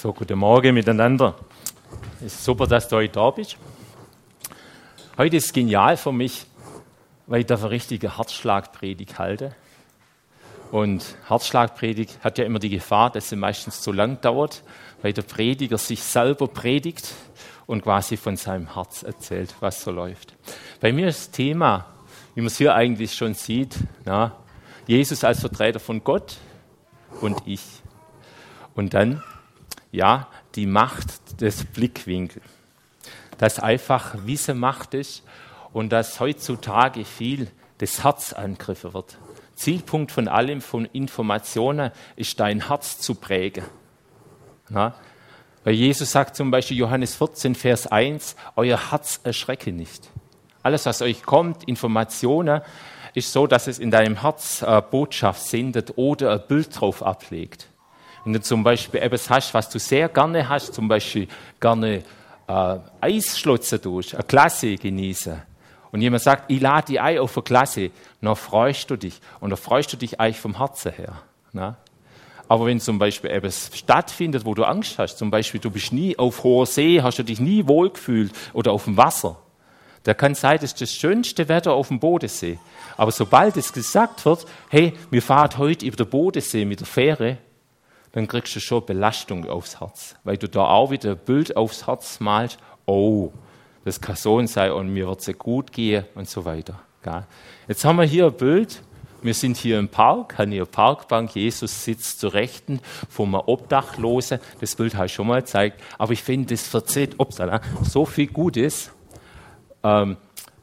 So, 0.00 0.14
guten 0.14 0.38
Morgen 0.38 0.72
miteinander. 0.72 1.34
Es 2.24 2.32
ist 2.32 2.44
super, 2.46 2.66
dass 2.66 2.88
du 2.88 2.96
heute 2.96 3.12
da 3.12 3.28
bist. 3.28 3.58
Heute 5.18 5.36
ist 5.36 5.52
genial 5.52 5.98
für 5.98 6.10
mich, 6.10 6.46
weil 7.26 7.40
ich 7.40 7.46
da 7.46 7.56
eine 7.56 7.68
richtige 7.68 8.16
Herzschlagpredigt 8.16 9.18
halte. 9.18 9.54
Und 10.70 11.04
Herzschlagpredigt 11.28 12.24
hat 12.24 12.38
ja 12.38 12.46
immer 12.46 12.60
die 12.60 12.70
Gefahr, 12.70 13.10
dass 13.10 13.28
sie 13.28 13.36
meistens 13.36 13.82
zu 13.82 13.92
lang 13.92 14.18
dauert, 14.22 14.62
weil 15.02 15.12
der 15.12 15.20
Prediger 15.20 15.76
sich 15.76 16.02
selber 16.02 16.48
predigt 16.48 17.12
und 17.66 17.82
quasi 17.82 18.16
von 18.16 18.38
seinem 18.38 18.72
Herz 18.72 19.02
erzählt, 19.02 19.54
was 19.60 19.82
so 19.82 19.90
läuft. 19.90 20.34
Bei 20.80 20.94
mir 20.94 21.08
ist 21.08 21.26
das 21.26 21.30
Thema, 21.32 21.84
wie 22.34 22.40
man 22.40 22.46
es 22.46 22.56
hier 22.56 22.74
eigentlich 22.74 23.12
schon 23.12 23.34
sieht, 23.34 23.76
na, 24.06 24.34
Jesus 24.86 25.24
als 25.24 25.40
Vertreter 25.40 25.78
von 25.78 26.02
Gott 26.02 26.38
und 27.20 27.42
ich. 27.44 27.60
Und 28.74 28.94
dann 28.94 29.22
ja, 29.92 30.28
die 30.54 30.66
Macht 30.66 31.40
des 31.40 31.64
Blickwinkels. 31.64 32.44
Dass 33.38 33.58
einfach 33.58 34.14
Wissen 34.26 34.58
Macht 34.58 34.94
ist 34.94 35.22
und 35.72 35.90
dass 35.90 36.20
heutzutage 36.20 37.04
viel 37.04 37.48
des 37.80 38.04
Herz 38.04 38.32
angegriffen 38.32 38.92
wird. 38.94 39.18
Zielpunkt 39.54 40.12
von 40.12 40.28
allem, 40.28 40.60
von 40.60 40.86
Informationen, 40.86 41.90
ist 42.16 42.40
dein 42.40 42.68
Herz 42.68 42.98
zu 42.98 43.14
prägen. 43.14 43.64
Na? 44.68 44.94
Weil 45.64 45.74
Jesus 45.74 46.10
sagt 46.12 46.36
zum 46.36 46.50
Beispiel 46.50 46.78
Johannes 46.78 47.14
14, 47.14 47.54
Vers 47.54 47.86
1, 47.86 48.36
euer 48.56 48.90
Herz 48.90 49.20
erschrecke 49.22 49.72
nicht. 49.72 50.08
Alles, 50.62 50.86
was 50.86 51.02
euch 51.02 51.22
kommt, 51.22 51.64
Informationen, 51.64 52.62
ist 53.14 53.32
so, 53.32 53.46
dass 53.46 53.66
es 53.66 53.78
in 53.78 53.90
deinem 53.90 54.20
Herz 54.22 54.62
äh, 54.62 54.82
Botschaft 54.88 55.42
sendet 55.42 55.96
oder 55.96 56.32
ein 56.32 56.42
Bild 56.46 56.80
drauf 56.80 57.02
ablegt. 57.02 57.68
Wenn 58.24 58.34
du 58.34 58.40
zum 58.40 58.62
Beispiel 58.62 59.00
etwas 59.00 59.30
hast, 59.30 59.54
was 59.54 59.68
du 59.68 59.78
sehr 59.78 60.08
gerne 60.08 60.48
hast, 60.48 60.74
zum 60.74 60.88
Beispiel 60.88 61.28
gerne 61.60 62.02
äh, 62.46 62.78
Eis 63.00 63.38
schlotzen 63.38 63.80
tust, 63.80 64.14
eine 64.14 64.24
Klasse 64.24 64.76
genießen, 64.76 65.42
und 65.92 66.02
jemand 66.02 66.22
sagt, 66.22 66.50
ich 66.50 66.60
lade 66.60 66.86
dich 66.86 67.00
ein 67.00 67.18
auf 67.18 67.36
eine 67.36 67.42
Klasse, 67.42 67.90
dann 68.20 68.36
freust 68.36 68.90
du 68.90 68.96
dich. 68.96 69.20
Und 69.40 69.50
dann 69.50 69.56
freust 69.56 69.92
du 69.92 69.96
dich 69.96 70.20
eigentlich 70.20 70.40
vom 70.40 70.58
Herzen 70.58 70.92
her. 70.92 71.22
Na? 71.52 71.76
Aber 72.48 72.66
wenn 72.66 72.80
zum 72.80 72.98
Beispiel 72.98 73.30
etwas 73.30 73.70
stattfindet, 73.74 74.44
wo 74.44 74.54
du 74.54 74.64
Angst 74.64 74.98
hast, 74.98 75.18
zum 75.18 75.30
Beispiel 75.30 75.60
du 75.60 75.70
bist 75.70 75.92
nie 75.92 76.18
auf 76.18 76.42
hoher 76.42 76.66
See, 76.66 77.00
hast 77.02 77.18
du 77.18 77.24
dich 77.24 77.40
nie 77.40 77.66
wohlgefühlt 77.66 78.32
oder 78.52 78.72
auf 78.72 78.84
dem 78.84 78.96
Wasser, 78.96 79.36
da 80.02 80.14
kann 80.14 80.34
sein, 80.34 80.56
das 80.56 80.72
ist 80.72 80.80
das 80.80 80.94
schönste 80.94 81.48
Wetter 81.48 81.74
auf 81.74 81.88
dem 81.88 82.00
Bodensee. 82.00 82.58
Aber 82.96 83.12
sobald 83.12 83.56
es 83.56 83.72
gesagt 83.72 84.24
wird, 84.24 84.46
hey, 84.70 84.94
wir 85.10 85.22
fahren 85.22 85.58
heute 85.58 85.84
über 85.84 85.96
den 85.96 86.08
Bodensee 86.08 86.64
mit 86.64 86.80
der 86.80 86.86
Fähre, 86.86 87.38
dann 88.12 88.26
kriegst 88.26 88.54
du 88.56 88.60
schon 88.60 88.84
Belastung 88.84 89.48
aufs 89.48 89.80
Herz, 89.80 90.16
weil 90.24 90.36
du 90.36 90.48
da 90.48 90.66
auch 90.66 90.90
wieder 90.90 91.12
ein 91.12 91.18
Bild 91.18 91.56
aufs 91.56 91.86
Herz 91.86 92.20
malst, 92.20 92.58
oh, 92.86 93.30
das 93.84 94.00
kann 94.00 94.16
so 94.16 94.44
sein 94.46 94.72
und 94.72 94.92
mir 94.92 95.06
wird 95.06 95.26
es 95.26 95.38
gut 95.38 95.72
gehen 95.72 96.04
und 96.14 96.28
so 96.28 96.44
weiter. 96.44 96.80
Jetzt 97.66 97.84
haben 97.84 97.96
wir 97.96 98.04
hier 98.04 98.26
ein 98.26 98.32
Bild, 98.32 98.82
wir 99.22 99.34
sind 99.34 99.56
hier 99.56 99.78
im 99.78 99.88
Park, 99.88 100.36
hier 100.36 100.42
eine 100.42 100.66
Parkbank, 100.66 101.34
Jesus 101.34 101.84
sitzt 101.84 102.20
zur 102.20 102.34
Rechten 102.34 102.80
vom 103.08 103.34
Obdachlosen, 103.34 104.40
das 104.60 104.74
Bild 104.74 104.94
habe 104.94 105.06
ich 105.06 105.14
schon 105.14 105.26
mal 105.26 105.40
gezeigt, 105.40 105.80
aber 105.98 106.12
ich 106.12 106.22
finde, 106.22 106.54
das 106.54 106.66
verzählt 106.66 107.18
upsala, 107.18 107.60
so 107.82 108.04
viel 108.04 108.26
Gutes, 108.26 108.90
ähm, 109.82 110.16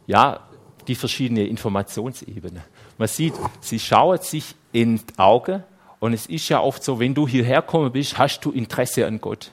ja, 0.05 0.41
die 0.87 0.95
verschiedenen 0.95 1.47
Informationsebenen. 1.47 2.63
Man 2.97 3.07
sieht, 3.07 3.33
sie 3.61 3.79
schaut 3.79 4.23
sich 4.23 4.55
in 4.71 4.97
die 4.97 5.17
Augen, 5.17 5.63
und 5.99 6.13
es 6.13 6.27
ist 6.27 6.49
ja 6.49 6.61
oft 6.61 6.83
so, 6.83 6.99
wenn 6.99 7.13
du 7.13 7.27
hierher 7.27 7.61
gekommen 7.61 7.91
bist, 7.91 8.17
hast 8.17 8.41
du 8.41 8.51
Interesse 8.51 9.05
an 9.05 9.19
Gott. 9.19 9.51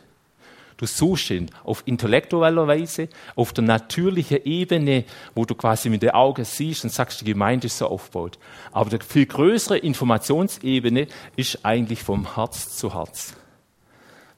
Du 0.77 0.87
suchst 0.87 1.31
ihn 1.31 1.50
auf 1.62 1.83
intellektueller 1.87 2.67
Weise, 2.67 3.09
auf 3.37 3.53
der 3.53 3.64
natürlichen 3.64 4.44
Ebene, 4.44 5.05
wo 5.34 5.44
du 5.44 5.55
quasi 5.55 5.88
mit 5.88 6.03
den 6.03 6.10
Augen 6.10 6.44
siehst 6.44 6.84
und 6.84 6.91
sagst, 6.91 7.21
die 7.21 7.25
Gemeinde 7.25 7.69
ist 7.69 7.78
so 7.78 7.87
aufgebaut. 7.87 8.38
Aber 8.72 8.91
die 8.91 9.05
viel 9.05 9.27
größere 9.27 9.78
Informationsebene 9.78 11.06
ist 11.37 11.65
eigentlich 11.65 12.03
vom 12.03 12.34
Herz 12.34 12.76
zu 12.76 12.93
Herz. 12.93 13.34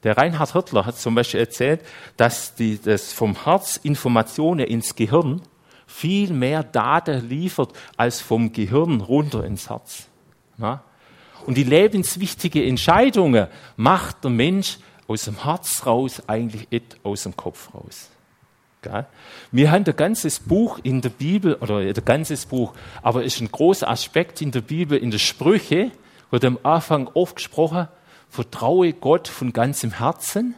Der 0.03 0.15
Reinhard 0.15 0.53
Hürtler 0.53 0.85
hat 0.85 0.99
zum 0.99 1.15
Beispiel 1.15 1.39
erzählt, 1.39 1.81
dass 2.17 2.53
die, 2.53 2.79
das 2.79 3.13
vom 3.13 3.43
Herz 3.43 3.77
Informationen 3.77 4.67
ins 4.67 4.95
Gehirn 4.95 5.41
viel 5.87 6.31
mehr 6.31 6.63
Daten 6.63 7.27
liefert 7.27 7.73
als 7.95 8.21
vom 8.21 8.53
Gehirn 8.53 9.01
runter 9.01 9.43
ins 9.43 9.71
Herz. 9.71 10.07
Na? 10.57 10.83
Und 11.47 11.55
die 11.55 11.63
lebenswichtigen 11.63 12.61
Entscheidungen 12.61 13.47
macht 13.77 14.23
der 14.25 14.31
Mensch 14.31 14.77
aus 15.07 15.23
dem 15.23 15.43
Herz 15.43 15.85
raus, 15.85 16.21
eigentlich 16.27 16.69
nicht 16.69 16.97
aus 17.03 17.23
dem 17.23 17.37
Kopf 17.37 17.73
raus. 17.73 18.09
Wir 19.51 19.71
haben 19.71 19.85
ein 19.85 19.95
ganzes 19.95 20.39
Buch 20.39 20.79
in 20.83 21.01
der 21.01 21.09
Bibel, 21.09 21.55
oder 21.55 21.77
ein 21.77 21.93
ganzes 22.05 22.45
Buch, 22.45 22.73
aber 23.01 23.25
es 23.25 23.35
ist 23.35 23.41
ein 23.41 23.51
großer 23.51 23.89
Aspekt 23.89 24.41
in 24.41 24.51
der 24.51 24.61
Bibel, 24.61 24.97
in 24.97 25.09
der 25.09 25.17
Sprüche, 25.19 25.91
wird 26.31 26.45
am 26.45 26.59
Anfang 26.63 27.09
oft 27.13 27.37
gesprochen, 27.37 27.87
vertraue 28.29 28.91
Gott 28.93 29.29
von 29.29 29.53
ganzem 29.53 29.97
Herzen 29.97 30.53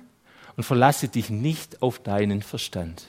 und 0.57 0.63
verlasse 0.63 1.07
dich 1.07 1.29
nicht 1.29 1.81
auf 1.83 1.99
deinen 1.99 2.41
Verstand. 2.41 3.05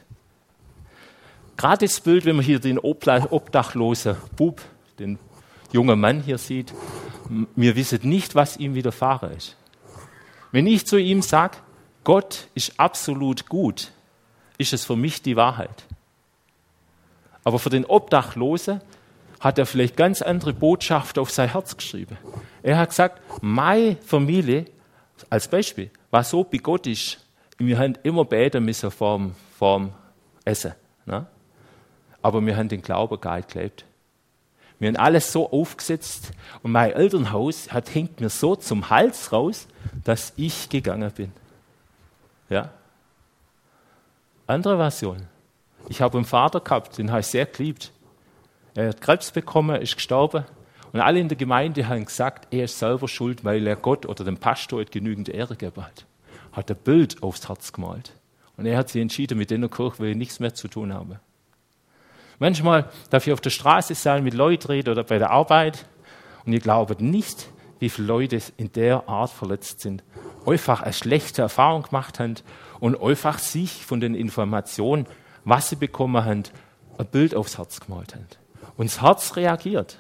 Gerade 1.56 1.86
das 1.86 2.00
Bild, 2.00 2.26
wenn 2.26 2.36
man 2.36 2.44
hier 2.44 2.60
den 2.60 2.78
obdachlosen 2.78 4.16
Bub, 4.36 4.60
den 4.98 5.18
jungen 5.72 6.00
Mann 6.00 6.22
hier 6.22 6.38
sieht, 6.38 6.72
wir 7.54 7.76
wissen 7.76 8.00
nicht, 8.08 8.34
was 8.34 8.56
ihm 8.56 8.74
widerfahren 8.74 9.32
ist. 9.32 9.56
Wenn 10.52 10.66
ich 10.66 10.86
zu 10.86 10.96
ihm 10.96 11.22
sage, 11.22 11.58
Gott 12.02 12.48
ist 12.54 12.78
absolut 12.78 13.48
gut, 13.48 13.92
ist 14.58 14.72
es 14.72 14.84
für 14.84 14.96
mich 14.96 15.22
die 15.22 15.36
Wahrheit. 15.36 15.84
Aber 17.44 17.58
für 17.58 17.70
den 17.70 17.84
Obdachlosen 17.84 18.80
hat 19.38 19.58
er 19.58 19.66
vielleicht 19.66 19.96
ganz 19.96 20.22
andere 20.22 20.52
Botschaft 20.52 21.18
auf 21.18 21.30
sein 21.30 21.52
Herz 21.52 21.76
geschrieben. 21.76 22.18
Er 22.62 22.78
hat 22.78 22.90
gesagt, 22.90 23.22
meine 23.40 23.96
Familie, 23.96 24.66
als 25.30 25.48
Beispiel, 25.48 25.90
war 26.10 26.24
so 26.24 26.44
Gott 26.44 26.86
ist, 26.86 27.24
wir 27.58 27.78
haben 27.78 27.94
immer 28.02 28.24
beten 28.24 28.64
müssen 28.64 28.90
vorm, 28.90 29.34
vorm 29.58 29.92
Essen. 30.44 30.74
Ne? 31.06 31.26
Aber 32.22 32.44
wir 32.44 32.56
haben 32.56 32.68
den 32.68 32.82
Glauben 32.82 33.20
gar 33.20 33.36
nicht 33.36 33.50
gelebt. 33.50 33.84
Wir 34.80 34.88
haben 34.88 34.96
alles 34.96 35.30
so 35.30 35.50
aufgesetzt 35.50 36.32
und 36.62 36.72
mein 36.72 36.92
Elternhaus 36.92 37.70
hat, 37.70 37.94
hängt 37.94 38.20
mir 38.20 38.30
so 38.30 38.56
zum 38.56 38.88
Hals 38.88 39.30
raus, 39.30 39.68
dass 40.04 40.32
ich 40.36 40.70
gegangen 40.70 41.12
bin. 41.12 41.32
Ja? 42.48 42.70
Andere 44.46 44.78
Version. 44.78 45.28
Ich 45.88 46.00
habe 46.00 46.16
einen 46.16 46.24
Vater 46.24 46.60
gehabt, 46.60 46.96
den 46.96 47.10
habe 47.10 47.20
ich 47.20 47.26
sehr 47.26 47.44
geliebt. 47.46 47.92
Er 48.74 48.88
hat 48.88 49.02
Krebs 49.02 49.30
bekommen, 49.30 49.80
ist 49.80 49.96
gestorben. 49.96 50.44
Und 50.92 51.00
alle 51.00 51.20
in 51.20 51.28
der 51.28 51.36
Gemeinde 51.36 51.86
haben 51.86 52.06
gesagt, 52.06 52.52
er 52.52 52.64
ist 52.64 52.78
selber 52.78 53.06
schuld, 53.06 53.44
weil 53.44 53.66
er 53.66 53.76
Gott 53.76 54.06
oder 54.06 54.24
dem 54.24 54.38
Pastor 54.38 54.84
genügend 54.84 55.28
Ehre 55.28 55.56
gegeben 55.56 55.84
hat. 55.84 56.06
Hat 56.52 56.70
ein 56.70 56.76
Bild 56.78 57.22
aufs 57.22 57.48
Herz 57.48 57.72
gemalt. 57.72 58.12
Und 58.56 58.64
er 58.66 58.78
hat 58.78 58.88
sich 58.88 59.02
entschieden, 59.02 59.36
mit 59.38 59.50
der 59.50 59.58
Kirche 59.68 59.98
will 59.98 60.10
ich 60.10 60.16
nichts 60.16 60.40
mehr 60.40 60.54
zu 60.54 60.68
tun 60.68 60.92
haben. 60.92 61.20
Manchmal 62.40 62.88
darf 63.10 63.26
ich 63.26 63.32
auf 63.34 63.42
der 63.42 63.50
Straße 63.50 63.94
sein, 63.94 64.24
mit 64.24 64.32
Leuten 64.32 64.66
reden 64.66 64.88
oder 64.90 65.04
bei 65.04 65.18
der 65.18 65.30
Arbeit 65.30 65.84
und 66.46 66.54
ihr 66.54 66.60
glaubt 66.60 67.00
nicht, 67.00 67.48
wie 67.80 67.90
viele 67.90 68.08
Leute 68.08 68.40
in 68.56 68.72
der 68.72 69.08
Art 69.10 69.30
verletzt 69.30 69.80
sind. 69.80 70.02
Einfach 70.46 70.80
eine 70.80 70.94
schlechte 70.94 71.42
Erfahrung 71.42 71.82
gemacht 71.82 72.18
haben 72.18 72.36
und 72.80 73.00
einfach 73.00 73.38
sich 73.38 73.84
von 73.84 74.00
den 74.00 74.14
Informationen, 74.14 75.06
was 75.44 75.68
sie 75.68 75.76
bekommen 75.76 76.24
haben, 76.24 76.44
ein 76.96 77.06
Bild 77.06 77.34
aufs 77.34 77.58
Herz 77.58 77.78
gemalt 77.78 78.14
haben. 78.14 78.26
Und 78.78 78.88
das 78.88 79.02
Herz 79.02 79.36
reagiert. 79.36 79.98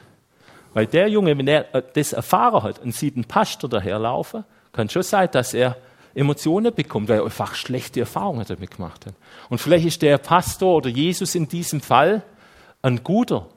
Weil 0.72 0.86
der 0.86 1.08
Junge, 1.08 1.36
wenn 1.36 1.46
er 1.46 1.64
das 1.64 2.14
erfahren 2.14 2.62
hat 2.62 2.78
und 2.78 2.94
sieht 2.94 3.16
einen 3.16 3.24
Pastor 3.24 3.68
daherlaufen, 3.68 4.44
kann 4.72 4.88
schon 4.88 5.02
sein, 5.02 5.28
dass 5.30 5.52
er 5.52 5.76
Emotionen 6.14 6.74
bekommt, 6.74 7.08
weil 7.08 7.18
er 7.18 7.24
einfach 7.24 7.54
schlechte 7.54 8.00
Erfahrungen 8.00 8.44
damit 8.46 8.70
gemacht 8.76 9.06
hat. 9.06 9.14
Und 9.48 9.58
vielleicht 9.58 9.86
ist 9.86 10.02
der 10.02 10.18
Pastor 10.18 10.76
oder 10.76 10.88
Jesus 10.88 11.34
in 11.34 11.48
diesem 11.48 11.80
Fall 11.80 12.22
ein 12.82 13.02
guter 13.04 13.48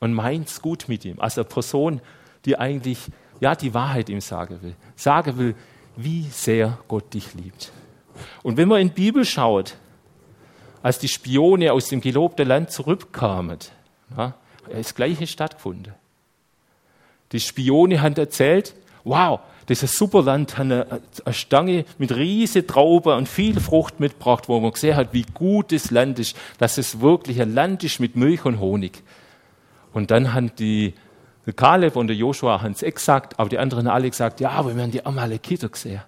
und 0.00 0.12
meint 0.12 0.48
es 0.48 0.62
gut 0.62 0.88
mit 0.88 1.04
ihm. 1.04 1.20
Also 1.20 1.42
eine 1.42 1.48
Person, 1.48 2.00
die 2.44 2.58
eigentlich 2.58 2.98
ja 3.40 3.54
die 3.54 3.74
Wahrheit 3.74 4.08
ihm 4.08 4.20
sagen 4.20 4.62
will. 4.62 4.74
Sagen 4.96 5.38
will, 5.38 5.54
wie 5.96 6.22
sehr 6.24 6.78
Gott 6.88 7.14
dich 7.14 7.34
liebt. 7.34 7.72
Und 8.42 8.56
wenn 8.56 8.68
man 8.68 8.80
in 8.80 8.88
die 8.88 8.94
Bibel 8.94 9.24
schaut, 9.24 9.76
als 10.82 10.98
die 10.98 11.08
Spione 11.08 11.72
aus 11.72 11.88
dem 11.88 12.00
gelobten 12.00 12.46
Land 12.46 12.70
zurückkamen, 12.70 13.58
ja, 14.16 14.34
das 14.70 14.94
Gleiche 14.94 15.26
stattgefunden. 15.26 15.94
Die 17.32 17.40
Spione 17.40 18.02
haben 18.02 18.14
erzählt, 18.16 18.74
wow, 19.02 19.40
das 19.66 19.82
ist 19.82 19.94
ein 19.94 19.96
super 19.96 20.22
Land, 20.22 20.58
hat 20.58 20.66
eine, 20.66 21.00
eine 21.24 21.34
Stange 21.34 21.84
mit 21.98 22.14
riesigen 22.14 22.66
Trauben 22.66 23.16
und 23.16 23.28
viel 23.28 23.58
Frucht 23.60 24.00
mitgebracht, 24.00 24.48
wo 24.48 24.60
man 24.60 24.72
gesehen 24.72 24.96
hat, 24.96 25.12
wie 25.12 25.24
gut 25.34 25.72
das 25.72 25.90
Land 25.90 26.18
ist, 26.18 26.36
dass 26.58 26.78
es 26.78 27.00
wirklich 27.00 27.40
ein 27.40 27.54
Land 27.54 27.82
ist 27.84 28.00
mit 28.00 28.16
Milch 28.16 28.44
und 28.44 28.60
Honig. 28.60 29.02
Und 29.92 30.10
dann 30.10 30.34
haben 30.34 30.54
die, 30.56 30.94
Kaleb 31.56 31.96
und 31.96 32.08
der 32.08 32.16
Joshua 32.16 32.62
haben 32.62 32.72
es 32.72 32.82
exakt, 32.82 33.38
aber 33.38 33.48
die 33.48 33.58
anderen 33.58 33.86
alle 33.86 34.08
gesagt, 34.08 34.40
ja, 34.40 34.50
aber 34.50 34.74
wir 34.74 34.82
haben 34.82 34.90
die 34.90 35.04
Amalekiter 35.04 35.68
gesehen. 35.68 36.02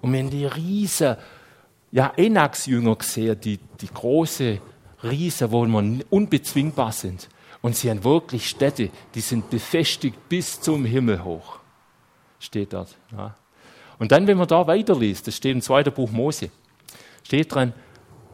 Und 0.00 0.12
wir 0.12 0.20
haben 0.20 0.30
die 0.30 0.46
riesen 0.46 1.16
ja, 1.90 2.12
Enax-Jünger 2.16 2.96
gesehen, 2.96 3.40
die, 3.40 3.58
die 3.80 3.88
große 3.88 4.58
Riesen, 5.02 5.50
wo 5.50 5.66
wir 5.66 6.04
unbezwingbar 6.10 6.92
sind. 6.92 7.28
Und 7.60 7.76
sie 7.76 7.90
haben 7.90 8.04
wirklich 8.04 8.48
Städte, 8.48 8.90
die 9.14 9.20
sind 9.20 9.50
befestigt 9.50 10.28
bis 10.28 10.60
zum 10.60 10.84
Himmel 10.84 11.24
hoch. 11.24 11.61
Steht 12.42 12.72
dort. 12.72 12.96
Ja. 13.16 13.36
Und 14.00 14.10
dann, 14.10 14.26
wenn 14.26 14.36
man 14.36 14.48
da 14.48 14.66
weiterliest, 14.66 15.28
das 15.28 15.36
steht 15.36 15.52
im 15.52 15.62
zweiten 15.62 15.92
Buch 15.92 16.10
Mose, 16.10 16.50
steht 17.22 17.54
dran, 17.54 17.72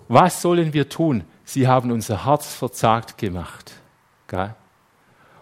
was 0.09 0.41
sollen 0.41 0.73
wir 0.73 0.89
tun? 0.89 1.25
Sie 1.45 1.69
haben 1.69 1.93
unser 1.93 2.25
Herz 2.25 2.55
verzagt 2.55 3.19
gemacht. 3.19 3.73
Gell? 4.27 4.55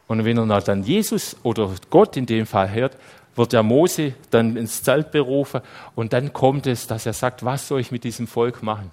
Und 0.08 0.24
wenn 0.24 0.50
er 0.50 0.60
dann 0.62 0.82
Jesus 0.82 1.36
oder 1.44 1.70
Gott 1.90 2.16
in 2.16 2.26
dem 2.26 2.44
Fall 2.44 2.72
hört, 2.72 2.96
wird 3.36 3.52
der 3.52 3.62
Mose 3.62 4.14
dann 4.30 4.56
ins 4.56 4.82
Zelt 4.82 5.12
berufen 5.12 5.60
und 5.94 6.12
dann 6.12 6.32
kommt 6.32 6.66
es, 6.66 6.88
dass 6.88 7.06
er 7.06 7.12
sagt, 7.12 7.44
was 7.44 7.68
soll 7.68 7.80
ich 7.80 7.92
mit 7.92 8.02
diesem 8.02 8.26
Volk 8.26 8.64
machen? 8.64 8.90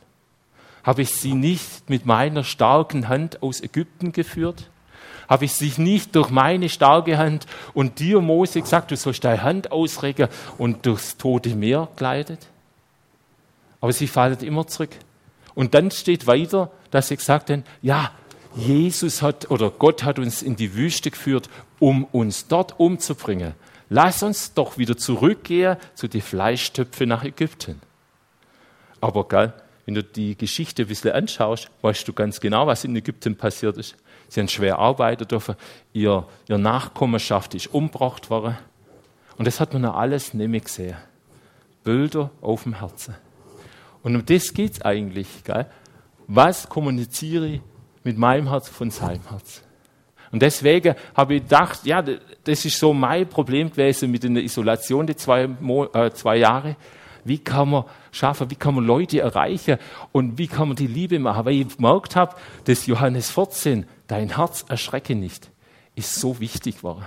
Habe 0.83 1.01
ich 1.01 1.15
sie 1.15 1.33
nicht 1.33 1.89
mit 1.89 2.05
meiner 2.05 2.43
starken 2.43 3.07
Hand 3.07 3.41
aus 3.41 3.59
Ägypten 3.61 4.11
geführt? 4.11 4.69
Habe 5.29 5.45
ich 5.45 5.53
sie 5.53 5.73
nicht 5.77 6.15
durch 6.15 6.29
meine 6.29 6.69
starke 6.69 7.17
Hand 7.17 7.45
und 7.73 7.99
dir, 7.99 8.21
Mose, 8.21 8.61
gesagt, 8.61 8.91
du 8.91 8.97
sollst 8.97 9.23
deine 9.23 9.43
Hand 9.43 9.71
ausrecken 9.71 10.27
und 10.57 10.85
durchs 10.85 11.17
tote 11.17 11.55
Meer 11.55 11.89
gleitet? 11.95 12.47
Aber 13.81 13.93
sie 13.93 14.07
fallen 14.07 14.39
immer 14.39 14.67
zurück. 14.67 14.91
Und 15.55 15.73
dann 15.73 15.91
steht 15.91 16.27
weiter, 16.27 16.71
dass 16.91 17.09
sie 17.09 17.17
gesagt 17.17 17.49
haben, 17.49 17.63
ja, 17.81 18.11
Jesus 18.55 19.21
hat 19.21 19.49
oder 19.49 19.71
Gott 19.71 20.03
hat 20.03 20.19
uns 20.19 20.41
in 20.41 20.55
die 20.55 20.75
Wüste 20.75 21.09
geführt, 21.11 21.49
um 21.79 22.05
uns 22.05 22.47
dort 22.47 22.79
umzubringen. 22.79 23.53
Lass 23.89 24.23
uns 24.23 24.53
doch 24.53 24.77
wieder 24.77 24.97
zurückgehen 24.97 25.77
zu 25.95 26.07
den 26.07 26.21
Fleischtöpfen 26.21 27.09
nach 27.09 27.23
Ägypten. 27.23 27.81
Aber 29.01 29.27
gell, 29.27 29.53
wenn 29.85 29.95
du 29.95 30.03
die 30.03 30.37
Geschichte 30.37 30.83
ein 30.83 30.87
bisschen 30.87 31.11
anschaust, 31.11 31.69
weißt 31.81 32.07
du 32.07 32.13
ganz 32.13 32.39
genau, 32.39 32.67
was 32.67 32.83
in 32.85 32.95
Ägypten 32.95 33.35
passiert 33.35 33.77
ist. 33.77 33.95
Sie 34.33 34.39
haben 34.39 34.47
schwer 34.47 34.79
arbeiten 34.79 35.27
dürfen, 35.27 35.53
ihr, 35.93 36.25
ihr 36.47 36.57
Nachkommenschaft 36.57 37.53
ist 37.53 37.71
umgebracht 37.71 38.31
worden. 38.31 38.57
Und 39.37 39.45
das 39.45 39.59
hat 39.59 39.73
man 39.73 39.83
noch 39.83 39.95
alles 39.95 40.33
nicht 40.33 40.47
mehr 40.47 40.59
gesehen. 40.59 40.97
Bilder 41.83 42.31
auf 42.41 42.63
dem 42.63 42.79
Herzen. 42.79 43.13
Und 44.01 44.15
um 44.15 44.25
das 44.25 44.51
geht 44.55 44.71
es 44.71 44.81
eigentlich. 44.81 45.43
Gell? 45.43 45.67
Was 46.25 46.67
kommuniziere 46.67 47.45
ich 47.45 47.61
mit 48.03 48.17
meinem 48.17 48.49
Herz 48.49 48.69
von 48.69 48.89
seinem 48.89 49.21
Herz? 49.29 49.61
Und 50.31 50.41
deswegen 50.41 50.95
habe 51.13 51.35
ich 51.35 51.43
gedacht, 51.43 51.85
ja, 51.85 52.01
das 52.01 52.65
ist 52.65 52.79
so 52.79 52.91
mein 52.91 53.29
Problem 53.29 53.69
gewesen 53.69 54.09
mit 54.09 54.23
der 54.23 54.31
Isolation 54.31 55.05
die 55.05 55.15
zwei, 55.15 55.43
äh, 55.43 56.09
zwei 56.09 56.37
Jahre. 56.37 56.75
Wie 57.23 57.37
kann 57.37 57.69
man 57.69 57.83
schaffen, 58.11 58.49
wie 58.49 58.55
kann 58.55 58.73
man 58.73 58.83
Leute 58.83 59.19
erreichen 59.19 59.77
und 60.11 60.39
wie 60.39 60.47
kann 60.47 60.69
man 60.69 60.75
die 60.75 60.87
Liebe 60.87 61.19
machen? 61.19 61.45
Weil 61.45 61.53
ich 61.53 61.77
gemerkt 61.77 62.15
habe, 62.15 62.35
dass 62.65 62.87
Johannes 62.87 63.29
14, 63.29 63.85
dein 64.13 64.35
Herz 64.35 64.63
erschrecke 64.69 65.15
nicht, 65.15 65.49
ist 65.95 66.13
so 66.15 66.39
wichtig 66.39 66.77
geworden. 66.77 67.03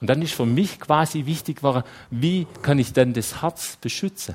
Und 0.00 0.10
dann 0.10 0.20
ist 0.20 0.34
für 0.34 0.46
mich 0.46 0.80
quasi 0.80 1.26
wichtig 1.26 1.58
geworden, 1.58 1.84
wie 2.10 2.48
kann 2.62 2.80
ich 2.80 2.92
dann 2.92 3.12
das 3.12 3.40
Herz 3.40 3.76
beschützen? 3.76 4.34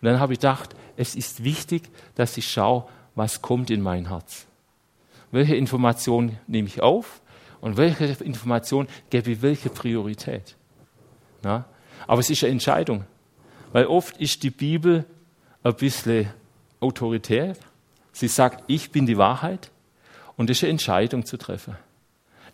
Und 0.00 0.06
dann 0.06 0.18
habe 0.18 0.32
ich 0.32 0.40
gedacht, 0.40 0.74
es 0.96 1.14
ist 1.14 1.44
wichtig, 1.44 1.88
dass 2.16 2.36
ich 2.36 2.50
schaue, 2.50 2.88
was 3.14 3.40
kommt 3.40 3.70
in 3.70 3.80
mein 3.80 4.08
Herz. 4.08 4.46
Welche 5.30 5.54
Information 5.54 6.36
nehme 6.48 6.66
ich 6.66 6.82
auf 6.82 7.20
und 7.60 7.76
welche 7.76 8.06
Information 8.24 8.88
gebe 9.10 9.30
ich 9.30 9.42
welche 9.42 9.70
Priorität. 9.70 10.56
Na? 11.44 11.66
Aber 12.08 12.18
es 12.18 12.30
ist 12.30 12.42
eine 12.42 12.50
Entscheidung, 12.50 13.04
weil 13.72 13.86
oft 13.86 14.16
ist 14.16 14.42
die 14.42 14.50
Bibel 14.50 15.04
ein 15.62 15.74
bisschen 15.76 16.28
autoritär. 16.80 17.54
Sie 18.10 18.28
sagt, 18.28 18.64
ich 18.66 18.90
bin 18.90 19.06
die 19.06 19.18
Wahrheit 19.18 19.70
und 20.36 20.50
es 20.50 20.58
ist 20.58 20.64
eine 20.64 20.72
Entscheidung 20.72 21.24
zu 21.24 21.36
treffen. 21.36 21.76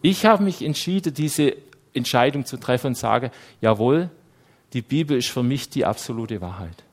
Ich 0.02 0.26
habe 0.26 0.43
mich 0.43 0.62
entschieden, 0.62 1.14
diese 1.14 1.55
Entscheidung 1.94 2.44
zu 2.44 2.56
treffen 2.56 2.88
und 2.88 2.96
sage, 2.96 3.31
jawohl, 3.61 4.11
die 4.73 4.82
Bibel 4.82 5.17
ist 5.19 5.29
für 5.29 5.43
mich 5.43 5.69
die 5.69 5.84
absolute 5.84 6.40
Wahrheit. 6.40 6.84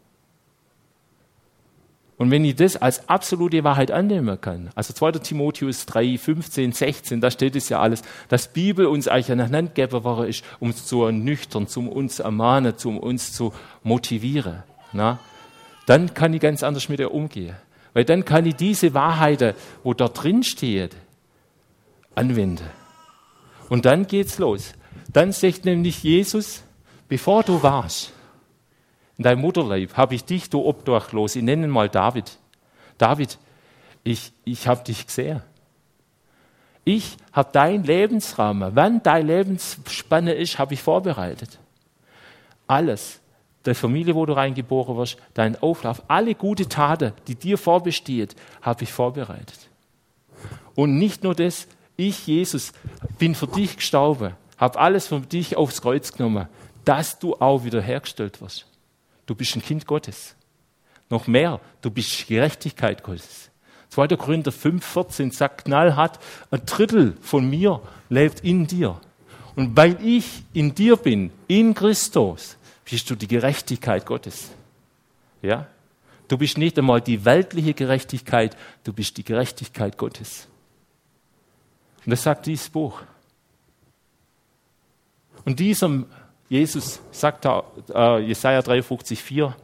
Und 2.18 2.32
wenn 2.32 2.44
ich 2.44 2.58
das 2.58 2.76
als 2.76 3.08
absolute 3.08 3.64
Wahrheit 3.64 3.92
annehmen 3.92 4.42
kann, 4.42 4.72
also 4.76 4.94
2. 4.94 5.14
Timotheus 5.14 5.86
3, 5.86 6.18
15, 6.18 6.74
16, 6.74 7.22
da 7.22 7.32
steht 7.32 7.56
es 7.56 7.70
ja 7.70 7.80
alles, 7.80 8.02
dass 8.28 8.52
Bibel 8.52 8.88
uns 8.88 9.08
eigentlich 9.08 9.32
aneinander 9.32 9.72
gegeben 9.72 10.04
worden 10.04 10.28
ist, 10.28 10.44
um 10.60 10.68
uns 10.68 10.86
zu 10.86 11.06
ernüchtern, 11.06 11.66
um 11.78 11.88
uns 11.88 12.18
zu 12.18 12.24
ermahnen, 12.24 12.74
um 12.84 12.98
uns 12.98 13.32
zu 13.32 13.54
motivieren. 13.84 14.64
Na? 14.92 15.20
Dann 15.86 16.14
kann 16.14 16.34
ich 16.34 16.42
ganz 16.42 16.62
anders 16.62 16.90
mit 16.90 17.00
ihr 17.00 17.14
umgehen. 17.14 17.56
Weil 17.94 18.06
dann 18.06 18.26
kann 18.26 18.46
ich 18.46 18.56
diese 18.56 18.94
Wahrheiten, 18.94 19.54
wo 19.84 19.94
da 19.94 20.08
drin 20.08 20.44
steht, 20.44 20.96
anwenden. 22.16 22.70
Und 23.70 23.86
dann 23.86 24.08
geht's 24.08 24.40
los. 24.40 24.74
Dann 25.12 25.32
sagt 25.32 25.66
nämlich 25.66 26.04
Jesus, 26.04 26.64
bevor 27.08 27.44
du 27.44 27.64
warst, 27.64 28.14
in 29.18 29.24
deinem 29.24 29.42
Mutterleib 29.42 29.98
habe 29.98 30.16
ich 30.16 30.24
dich, 30.24 30.50
du 30.50 30.66
Obdachlos, 30.66 31.36
ich 31.36 31.44
nenne 31.44 31.66
ihn 31.68 31.70
mal 31.70 31.90
David. 31.90 32.38
David, 32.98 33.38
ich, 34.04 34.32
ich 34.46 34.68
habe 34.68 34.84
dich 34.84 35.08
gesehen. 35.08 35.42
Ich 36.86 37.18
habe 37.34 37.50
dein 37.52 37.84
Lebensrahmen, 37.84 38.76
wann 38.76 39.04
deine 39.04 39.28
Lebensspanne 39.28 40.34
ist, 40.34 40.58
habe 40.58 40.74
ich 40.74 40.82
vorbereitet. 40.82 41.60
Alles, 42.66 43.19
der 43.66 43.76
Familie, 43.76 44.16
wo 44.16 44.26
du 44.26 44.34
reingeboren 44.34 44.98
wirst, 44.98 45.18
dein 45.34 45.62
Auflauf, 45.62 46.04
alle 46.08 46.36
gute 46.36 46.68
Taten, 46.68 47.14
die 47.28 47.36
dir 47.36 47.58
vorbesteht, 47.58 48.36
habe 48.62 48.84
ich 48.84 48.92
vorbereitet. 48.92 49.70
Und 50.76 50.98
nicht 50.98 51.24
nur 51.24 51.36
das, 51.36 51.68
ich, 51.98 52.28
Jesus, 52.28 52.72
bin 53.18 53.36
für 53.36 53.48
dich 53.48 53.78
gestorben, 53.78 54.34
habe 54.58 54.80
alles 54.80 55.08
für 55.08 55.20
dich 55.20 55.58
aufs 55.58 55.82
Kreuz 55.82 56.14
genommen, 56.14 56.48
dass 56.86 57.20
du 57.20 57.36
auch 57.36 57.64
wiederhergestellt 57.66 58.42
wirst. 58.42 58.66
Du 59.26 59.36
bist 59.36 59.56
ein 59.56 59.62
Kind 59.62 59.86
Gottes. 59.86 60.36
Noch 61.10 61.28
mehr, 61.28 61.60
du 61.82 61.92
bist 61.92 62.28
Gerechtigkeit 62.28 63.04
Gottes. 63.04 63.50
2. 63.90 64.08
Korinther 64.10 64.52
5, 64.52 64.86
14 64.86 65.32
sagt 65.32 65.66
knallhart, 65.66 66.20
ein 66.52 66.66
Drittel 66.66 67.18
von 67.22 67.50
mir 67.50 67.82
lebt 68.10 68.42
in 68.42 68.68
dir. 68.68 69.00
Und 69.56 69.76
weil 69.76 69.98
ich 70.06 70.44
in 70.54 70.76
dir 70.76 70.96
bin, 70.96 71.32
in 71.48 71.74
Christus, 71.74 72.58
bist 72.90 73.10
du 73.10 73.16
die 73.16 73.28
Gerechtigkeit 73.28 74.06
Gottes. 74.06 74.50
Ja? 75.42 75.68
Du 76.28 76.38
bist 76.38 76.58
nicht 76.58 76.78
einmal 76.78 77.02
die 77.02 77.26
weltliche 77.26 77.74
Gerechtigkeit, 77.74 78.56
du 78.84 78.94
bist 78.94 79.18
die 79.18 79.24
Gerechtigkeit 79.24 79.98
Gottes. 79.98 80.48
Und 82.06 82.12
das 82.12 82.24
sagt 82.24 82.46
dieses 82.46 82.70
Buch. 82.70 83.02
Und 85.46 85.60
diesem 85.60 86.06
Jesus 86.50 87.00
sagt 87.12 87.46
da, 87.46 87.64
äh, 87.94 88.24
Jesaja 88.24 88.62
53, 88.64 89.22
4, 89.22 89.56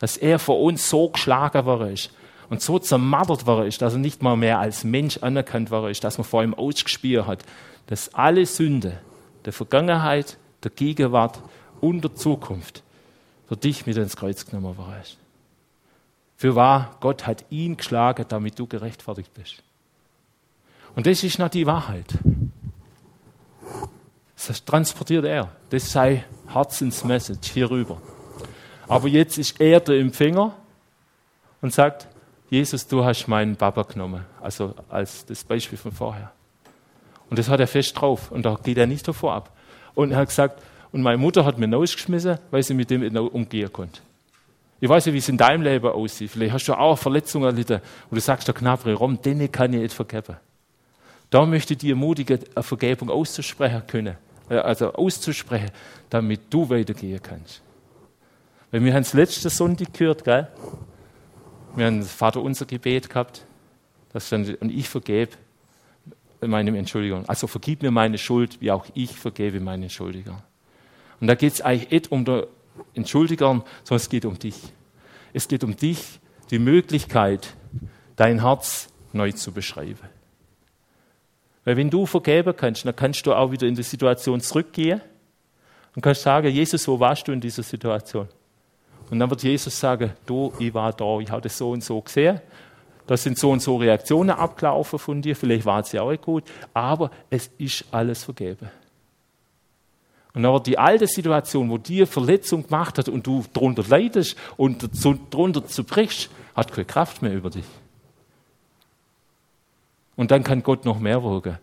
dass 0.00 0.16
er 0.16 0.40
vor 0.40 0.60
uns 0.60 0.90
so 0.90 1.08
geschlagen 1.08 1.64
war 1.64 1.88
ist 1.88 2.10
und 2.50 2.60
so 2.60 2.80
zermattert 2.80 3.46
war 3.46 3.64
ist, 3.64 3.80
dass 3.80 3.92
er 3.94 4.00
nicht 4.00 4.20
mal 4.20 4.36
mehr 4.36 4.58
als 4.58 4.82
Mensch 4.82 5.18
anerkannt 5.18 5.70
war 5.70 5.88
ist, 5.88 6.02
dass 6.02 6.18
man 6.18 6.24
vor 6.24 6.42
ihm 6.42 6.52
ausgespielt 6.52 7.26
hat, 7.26 7.44
dass 7.86 8.12
alle 8.14 8.44
Sünde 8.46 9.00
der 9.44 9.52
Vergangenheit, 9.52 10.36
der 10.64 10.72
Gegenwart 10.72 11.40
und 11.84 12.02
der 12.02 12.14
Zukunft 12.14 12.82
für 13.46 13.56
dich 13.56 13.84
mit 13.84 13.98
ins 13.98 14.16
Kreuz 14.16 14.46
genommen 14.46 14.78
war 14.78 14.98
ist. 15.02 15.18
Für 16.36 16.54
wahr, 16.54 16.96
Gott 17.00 17.26
hat 17.26 17.44
ihn 17.50 17.76
geschlagen, 17.76 18.24
damit 18.26 18.58
du 18.58 18.66
gerechtfertigt 18.66 19.32
bist. 19.34 19.62
Und 20.96 21.06
das 21.06 21.22
ist 21.22 21.38
noch 21.38 21.50
die 21.50 21.66
Wahrheit. 21.66 22.06
Das 24.46 24.64
transportiert 24.64 25.26
er. 25.26 25.52
Das 25.68 25.92
sei 25.92 26.24
Herzensmessage 26.48 27.52
hierüber. 27.52 28.00
Aber 28.88 29.08
jetzt 29.08 29.36
ist 29.36 29.60
er 29.60 29.80
der 29.80 30.00
Empfänger 30.00 30.54
und 31.60 31.72
sagt, 31.72 32.08
Jesus, 32.48 32.86
du 32.86 33.04
hast 33.04 33.26
meinen 33.28 33.56
Papa 33.56 33.82
genommen. 33.82 34.24
Also 34.40 34.74
als 34.88 35.26
das 35.26 35.44
Beispiel 35.44 35.78
von 35.78 35.92
vorher. 35.92 36.32
Und 37.28 37.38
das 37.38 37.48
hat 37.48 37.60
er 37.60 37.66
fest 37.66 38.00
drauf. 38.00 38.30
Und 38.30 38.44
da 38.44 38.58
geht 38.62 38.78
er 38.78 38.86
nicht 38.86 39.06
davor 39.06 39.34
ab. 39.34 39.50
Und 39.94 40.12
er 40.12 40.18
hat 40.18 40.28
gesagt, 40.28 40.62
und 40.94 41.02
meine 41.02 41.18
Mutter 41.18 41.44
hat 41.44 41.58
mir 41.58 41.68
rausgeschmissen, 41.74 42.38
weil 42.52 42.62
sie 42.62 42.72
mit 42.72 42.88
dem 42.88 43.00
nicht 43.00 43.16
umgehen 43.16 43.72
konnte. 43.72 44.00
Ich 44.80 44.88
weiß 44.88 45.06
nicht, 45.06 45.14
wie 45.14 45.18
es 45.18 45.28
in 45.28 45.36
deinem 45.36 45.62
Leben 45.62 45.88
aussieht. 45.88 46.30
Vielleicht 46.30 46.52
hast 46.52 46.68
du 46.68 46.74
auch 46.74 46.96
Verletzungen 46.96 47.46
erlitten 47.46 47.80
und 48.10 48.14
du 48.14 48.20
sagst, 48.20 48.46
der 48.46 48.54
Knabre, 48.54 48.94
Rom, 48.94 49.20
denen 49.20 49.50
kann 49.50 49.72
ich 49.72 49.80
nicht 49.80 49.92
vergeben. 49.92 50.36
Da 51.30 51.44
möchte 51.46 51.72
ich 51.72 51.80
dich 51.80 51.90
ermutigen, 51.90 52.38
eine 52.54 52.62
Vergebung 52.62 53.10
auszusprechen 53.10 53.82
können. 53.88 54.16
Äh, 54.48 54.58
also 54.58 54.92
auszusprechen, 54.92 55.72
damit 56.10 56.42
du 56.48 56.70
weitergehen 56.70 57.20
kannst. 57.20 57.60
Weil 58.70 58.84
wir 58.84 58.94
haben 58.94 59.02
es 59.02 59.14
letzte 59.14 59.50
Sonntag 59.50 59.92
gehört, 59.94 60.22
gell? 60.22 60.46
Wir 61.74 61.86
haben 61.86 61.98
das 61.98 62.12
Vater 62.12 62.40
unser 62.40 62.66
Gebet 62.66 63.08
gehabt, 63.08 63.44
das 64.12 64.28
dann, 64.28 64.44
und 64.60 64.70
ich 64.70 64.88
vergebe 64.88 65.32
meinem 66.40 66.76
Entschuldigung. 66.76 67.28
Also 67.28 67.48
vergib 67.48 67.82
mir 67.82 67.90
meine 67.90 68.16
Schuld, 68.16 68.60
wie 68.60 68.70
auch 68.70 68.86
ich 68.94 69.10
vergebe 69.10 69.58
meinen 69.58 69.90
Schuldiger. 69.90 70.40
Und 71.24 71.28
da 71.28 71.36
geht 71.36 71.54
es 71.54 71.62
eigentlich 71.62 71.90
nicht 71.90 72.12
um 72.12 72.26
der 72.26 72.48
Entschuldigern, 72.92 73.62
sondern 73.82 73.96
es 73.96 74.10
geht 74.10 74.26
um 74.26 74.38
dich. 74.38 74.56
Es 75.32 75.48
geht 75.48 75.64
um 75.64 75.74
dich, 75.74 76.20
die 76.50 76.58
Möglichkeit, 76.58 77.54
dein 78.14 78.42
Herz 78.42 78.88
neu 79.14 79.32
zu 79.32 79.50
beschreiben. 79.50 80.06
Weil 81.64 81.78
wenn 81.78 81.88
du 81.88 82.04
vergeben 82.04 82.54
kannst, 82.54 82.84
dann 82.84 82.94
kannst 82.94 83.24
du 83.24 83.32
auch 83.32 83.50
wieder 83.50 83.66
in 83.66 83.74
die 83.74 83.82
Situation 83.82 84.42
zurückgehen 84.42 85.00
und 85.96 86.02
kannst 86.02 86.20
sagen, 86.20 86.48
Jesus, 86.48 86.86
wo 86.88 87.00
warst 87.00 87.26
du 87.26 87.32
in 87.32 87.40
dieser 87.40 87.62
Situation? 87.62 88.28
Und 89.08 89.18
dann 89.18 89.30
wird 89.30 89.44
Jesus 89.44 89.80
sagen, 89.80 90.12
du, 90.26 90.52
ich 90.58 90.74
war 90.74 90.92
da, 90.92 91.20
ich 91.20 91.30
habe 91.30 91.40
das 91.40 91.56
so 91.56 91.70
und 91.70 91.82
so 91.82 92.02
gesehen. 92.02 92.38
Da 93.06 93.16
sind 93.16 93.38
so 93.38 93.50
und 93.50 93.62
so 93.62 93.78
Reaktionen 93.78 94.28
abgelaufen 94.28 94.98
von 94.98 95.22
dir, 95.22 95.34
vielleicht 95.34 95.64
waren 95.64 95.84
sie 95.84 95.98
auch 95.98 96.14
gut, 96.20 96.44
aber 96.74 97.10
es 97.30 97.50
ist 97.56 97.86
alles 97.90 98.24
vergeben. 98.24 98.68
Und 100.34 100.42
wird 100.42 100.66
die 100.66 100.78
alte 100.78 101.06
Situation, 101.06 101.70
wo 101.70 101.78
dir 101.78 102.08
Verletzung 102.08 102.64
gemacht 102.64 102.98
hat 102.98 103.08
und 103.08 103.26
du 103.26 103.44
darunter 103.52 103.84
leidest 103.86 104.36
und 104.56 104.88
darunter 105.30 105.64
zerbrichst, 105.64 106.28
hat 106.56 106.72
keine 106.72 106.84
Kraft 106.84 107.22
mehr 107.22 107.32
über 107.32 107.50
dich. 107.50 107.64
Und 110.16 110.32
dann 110.32 110.42
kann 110.42 110.62
Gott 110.62 110.84
noch 110.84 110.98
mehr 110.98 111.22
wirken. 111.22 111.58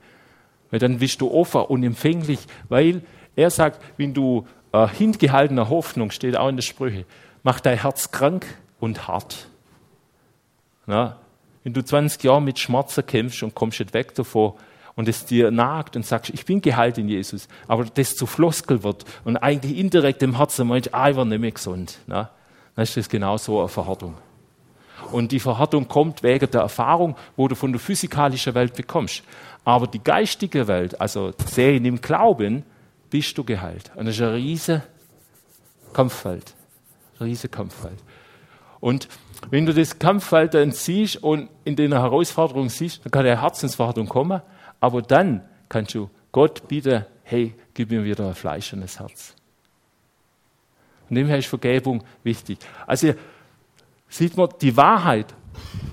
Weil 0.70 0.80
dann 0.80 1.00
bist 1.00 1.20
du 1.20 1.32
offen 1.32 1.62
und 1.62 1.84
empfänglich, 1.84 2.40
weil 2.70 3.02
er 3.36 3.50
sagt, 3.50 3.82
wenn 3.98 4.14
du 4.14 4.48
äh, 4.72 4.88
hingehaltener 4.88 5.70
Hoffnung, 5.70 6.12
steht 6.12 6.38
auch 6.38 6.48
in 6.48 6.56
der 6.56 6.64
Sprüche, 6.64 7.06
macht 7.44 7.66
dein 7.66 7.82
Herz 7.82 8.12
krank 8.12 8.46
und 8.80 9.08
hart. 9.08 9.48
Na, 10.86 11.18
wenn 11.64 11.74
du 11.74 11.84
20 11.84 12.24
Jahre 12.24 12.42
mit 12.42 12.58
Schmerzen 12.58 13.06
kämpfst 13.06 13.44
und 13.44 13.54
kommst 13.54 13.80
nicht 13.80 13.94
weg 13.94 14.16
davon 14.16 14.54
und 15.02 15.08
es 15.08 15.26
dir 15.26 15.50
nagt 15.50 15.96
und 15.96 16.06
sagst, 16.06 16.30
ich 16.30 16.46
bin 16.46 16.62
geheilt 16.62 17.00
in 17.00 17.10
Jesus, 17.10 17.48
aber 17.68 17.86
das 17.86 18.16
zu 18.16 18.28
Floskel 18.28 18.84
wird 18.84 19.04
und 19.24 19.36
eigentlich 19.36 19.76
indirekt 19.76 20.22
im 20.22 20.38
Herzen 20.38 20.68
meinst, 20.68 20.94
ah, 20.94 21.10
ich 21.10 21.16
war 21.16 21.26
nicht 21.26 21.42
mehr 21.42 21.50
gesund, 21.50 21.98
na, 22.06 22.30
dann 22.76 22.84
ist 22.84 22.96
das 22.96 23.10
genauso 23.10 23.58
eine 23.58 23.68
Verhärtung. 23.68 24.14
Und 25.12 25.32
die 25.32 25.40
Verhärtung 25.40 25.88
kommt 25.88 26.22
wegen 26.22 26.52
der 26.52 26.62
Erfahrung, 26.62 27.16
wo 27.36 27.48
du 27.48 27.56
von 27.56 27.72
der 27.72 27.80
physikalischen 27.80 28.54
Welt 28.54 28.76
bekommst. 28.76 29.24
Aber 29.66 29.88
die 29.88 30.04
geistige 30.04 30.68
Welt, 30.68 31.02
also 31.02 31.34
sehen 31.48 31.84
im 31.86 32.00
Glauben, 32.00 32.64
bist 33.10 33.36
du 33.36 33.44
geheilt. 33.44 33.90
Und 33.96 34.06
das 34.06 34.18
ist 34.18 34.22
ein 34.22 34.34
riesiges 34.34 34.84
Kampffeld. 35.94 36.54
Riesiges 37.20 37.50
Kampffeld. 37.50 37.98
Und 38.80 39.08
wenn 39.50 39.66
du 39.66 39.74
das 39.74 39.98
Kampffeld 39.98 40.54
dann 40.54 40.72
siehst 40.72 41.24
und 41.24 41.50
in 41.66 41.76
den 41.76 41.92
Herausforderungen 41.92 42.70
siehst, 42.70 43.04
dann 43.04 43.10
kann 43.10 43.26
eine 43.26 43.42
Herzensverhärtung 43.42 44.08
kommen. 44.08 44.42
Aber 44.82 45.02
dann 45.02 45.48
kannst 45.70 45.94
du 45.94 46.10
Gott 46.34 46.68
bitten, 46.68 47.06
hey, 47.24 47.56
gib 47.74 47.92
mir 47.92 48.04
wieder 48.04 48.28
ein 48.28 48.36
fleischendes 48.36 49.00
Herz. 49.00 49.36
Und 51.10 51.16
dem 51.16 51.28
her 51.28 51.38
ist 51.38 51.48
Vergebung 51.48 52.04
wichtig. 52.24 52.58
Also 52.86 53.14
sieht 54.10 54.36
man 54.36 54.50
die 54.60 54.76
Wahrheit 54.76 55.34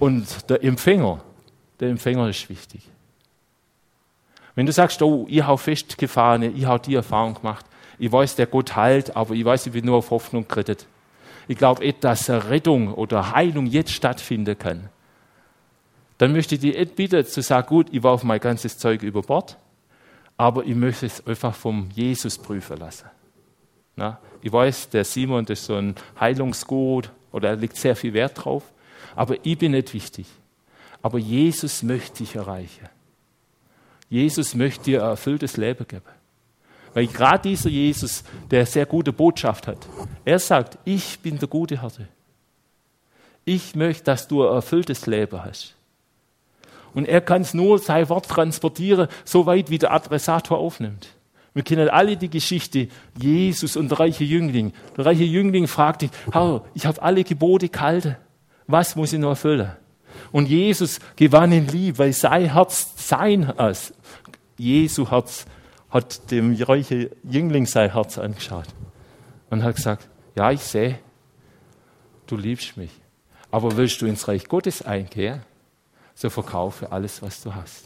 und 0.00 0.50
der 0.50 0.64
Empfänger. 0.64 1.22
Der 1.78 1.90
Empfänger 1.90 2.28
ist 2.28 2.48
wichtig. 2.48 2.82
Wenn 4.54 4.66
du 4.66 4.72
sagst, 4.72 5.00
oh, 5.02 5.26
ich 5.28 5.42
habe 5.42 5.58
festgefahren, 5.58 6.42
ich 6.42 6.64
habe 6.64 6.82
die 6.82 6.94
Erfahrung 6.96 7.34
gemacht, 7.34 7.64
ich 7.98 8.10
weiß, 8.10 8.36
der 8.36 8.46
Gott 8.46 8.74
heilt, 8.74 9.16
aber 9.16 9.34
ich 9.34 9.44
weiß, 9.44 9.66
ich 9.66 9.72
bin 9.72 9.84
nur 9.84 9.98
auf 9.98 10.10
Hoffnung 10.10 10.46
gerettet. 10.48 10.86
Ich 11.46 11.56
glaube 11.56 11.84
nicht, 11.84 12.02
dass 12.04 12.28
Rettung 12.28 12.92
oder 12.94 13.32
Heilung 13.32 13.66
jetzt 13.66 13.92
stattfinden 13.92 14.58
kann. 14.58 14.88
Dann 16.18 16.32
möchte 16.32 16.56
ich 16.56 16.60
dich 16.60 16.94
bitten, 16.94 17.24
zu 17.24 17.42
sagen, 17.42 17.68
gut, 17.68 17.86
ich 17.92 18.02
warf 18.02 18.24
mein 18.24 18.40
ganzes 18.40 18.76
Zeug 18.76 19.02
über 19.02 19.22
Bord, 19.22 19.56
aber 20.36 20.64
ich 20.64 20.74
möchte 20.74 21.06
es 21.06 21.24
einfach 21.26 21.54
vom 21.54 21.88
Jesus 21.94 22.36
prüfen 22.36 22.76
lassen. 22.76 23.06
Na, 23.94 24.20
ich 24.42 24.52
weiß, 24.52 24.90
der 24.90 25.04
Simon 25.04 25.44
das 25.44 25.60
ist 25.60 25.66
so 25.66 25.74
ein 25.74 25.94
Heilungsgut 26.18 27.10
oder 27.32 27.50
er 27.50 27.56
legt 27.56 27.76
sehr 27.76 27.96
viel 27.96 28.12
Wert 28.14 28.44
drauf, 28.44 28.64
aber 29.16 29.36
ich 29.44 29.58
bin 29.58 29.72
nicht 29.72 29.94
wichtig. 29.94 30.26
Aber 31.02 31.18
Jesus 31.18 31.82
möchte 31.82 32.18
dich 32.18 32.34
erreichen. 32.34 32.88
Jesus 34.08 34.54
möchte 34.54 34.84
dir 34.84 35.02
ein 35.02 35.10
erfülltes 35.10 35.56
Leben 35.56 35.86
geben. 35.86 36.04
Weil 36.94 37.06
gerade 37.06 37.48
dieser 37.48 37.68
Jesus, 37.68 38.24
der 38.50 38.66
sehr 38.66 38.86
gute 38.86 39.12
Botschaft 39.12 39.66
hat, 39.66 39.86
er 40.24 40.38
sagt, 40.38 40.78
ich 40.84 41.20
bin 41.20 41.38
der 41.38 41.48
gute 41.48 41.80
Hirte. 41.80 42.08
Ich 43.44 43.76
möchte, 43.76 44.04
dass 44.04 44.26
du 44.26 44.46
ein 44.46 44.54
erfülltes 44.54 45.06
Leben 45.06 45.44
hast. 45.44 45.77
Und 46.98 47.04
er 47.04 47.20
kann 47.20 47.42
es 47.42 47.54
nur 47.54 47.78
sein 47.78 48.08
Wort 48.08 48.26
transportieren, 48.26 49.06
so 49.24 49.46
weit 49.46 49.70
wie 49.70 49.78
der 49.78 49.92
Adressator 49.92 50.58
aufnimmt. 50.58 51.10
Wir 51.54 51.62
kennen 51.62 51.88
alle 51.88 52.16
die 52.16 52.28
Geschichte 52.28 52.88
Jesus 53.16 53.76
und 53.76 53.88
der 53.88 54.00
reiche 54.00 54.24
Jüngling. 54.24 54.72
Der 54.96 55.06
reiche 55.06 55.22
Jüngling 55.22 55.68
fragte, 55.68 56.10
Herr, 56.32 56.64
ich 56.74 56.86
habe 56.86 57.00
alle 57.00 57.22
Gebote 57.22 57.68
gehalten. 57.68 58.16
Was 58.66 58.96
muss 58.96 59.12
ich 59.12 59.20
noch 59.20 59.28
erfüllen? 59.28 59.70
Und 60.32 60.48
Jesus 60.48 60.98
gewann 61.14 61.52
ihn 61.52 61.68
lieb, 61.68 62.00
weil 62.00 62.12
sein 62.12 62.52
Herz 62.52 62.90
sein 62.96 63.54
Herz, 63.54 63.94
Jesu 64.56 65.08
Herz, 65.08 65.46
hat 65.90 66.32
dem 66.32 66.60
reichen 66.60 67.10
Jüngling 67.22 67.66
sein 67.66 67.92
Herz 67.92 68.18
angeschaut 68.18 68.66
und 69.50 69.62
hat 69.62 69.76
gesagt, 69.76 70.08
ja, 70.34 70.50
ich 70.50 70.62
sehe, 70.62 70.98
du 72.26 72.36
liebst 72.36 72.76
mich. 72.76 72.90
Aber 73.52 73.76
willst 73.76 74.02
du 74.02 74.06
ins 74.06 74.26
Reich 74.26 74.48
Gottes 74.48 74.82
eingehen, 74.82 75.42
so 76.18 76.30
verkaufe 76.30 76.90
alles, 76.90 77.22
was 77.22 77.40
du 77.42 77.54
hast. 77.54 77.84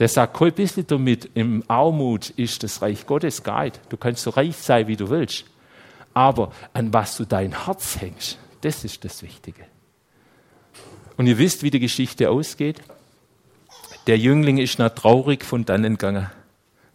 Der 0.00 0.08
sagt, 0.08 0.36
kein 0.36 0.52
bisschen 0.52 0.84
damit, 0.84 1.30
im 1.34 1.62
Armut 1.68 2.30
ist 2.30 2.64
das 2.64 2.82
Reich 2.82 3.06
Gottes 3.06 3.44
Guide. 3.44 3.78
Du 3.88 3.96
kannst 3.96 4.24
so 4.24 4.30
reich 4.30 4.56
sein, 4.56 4.88
wie 4.88 4.96
du 4.96 5.08
willst. 5.10 5.44
Aber 6.12 6.50
an 6.72 6.92
was 6.92 7.16
du 7.16 7.24
dein 7.24 7.66
Herz 7.66 8.00
hängst, 8.00 8.36
das 8.62 8.82
ist 8.82 9.04
das 9.04 9.22
Wichtige. 9.22 9.64
Und 11.16 11.28
ihr 11.28 11.38
wisst, 11.38 11.62
wie 11.62 11.70
die 11.70 11.78
Geschichte 11.78 12.30
ausgeht. 12.30 12.80
Der 14.08 14.18
Jüngling 14.18 14.58
ist 14.58 14.80
noch 14.80 14.90
traurig 14.90 15.44
von 15.44 15.64
dannen 15.64 15.96
gegangen. 15.96 16.32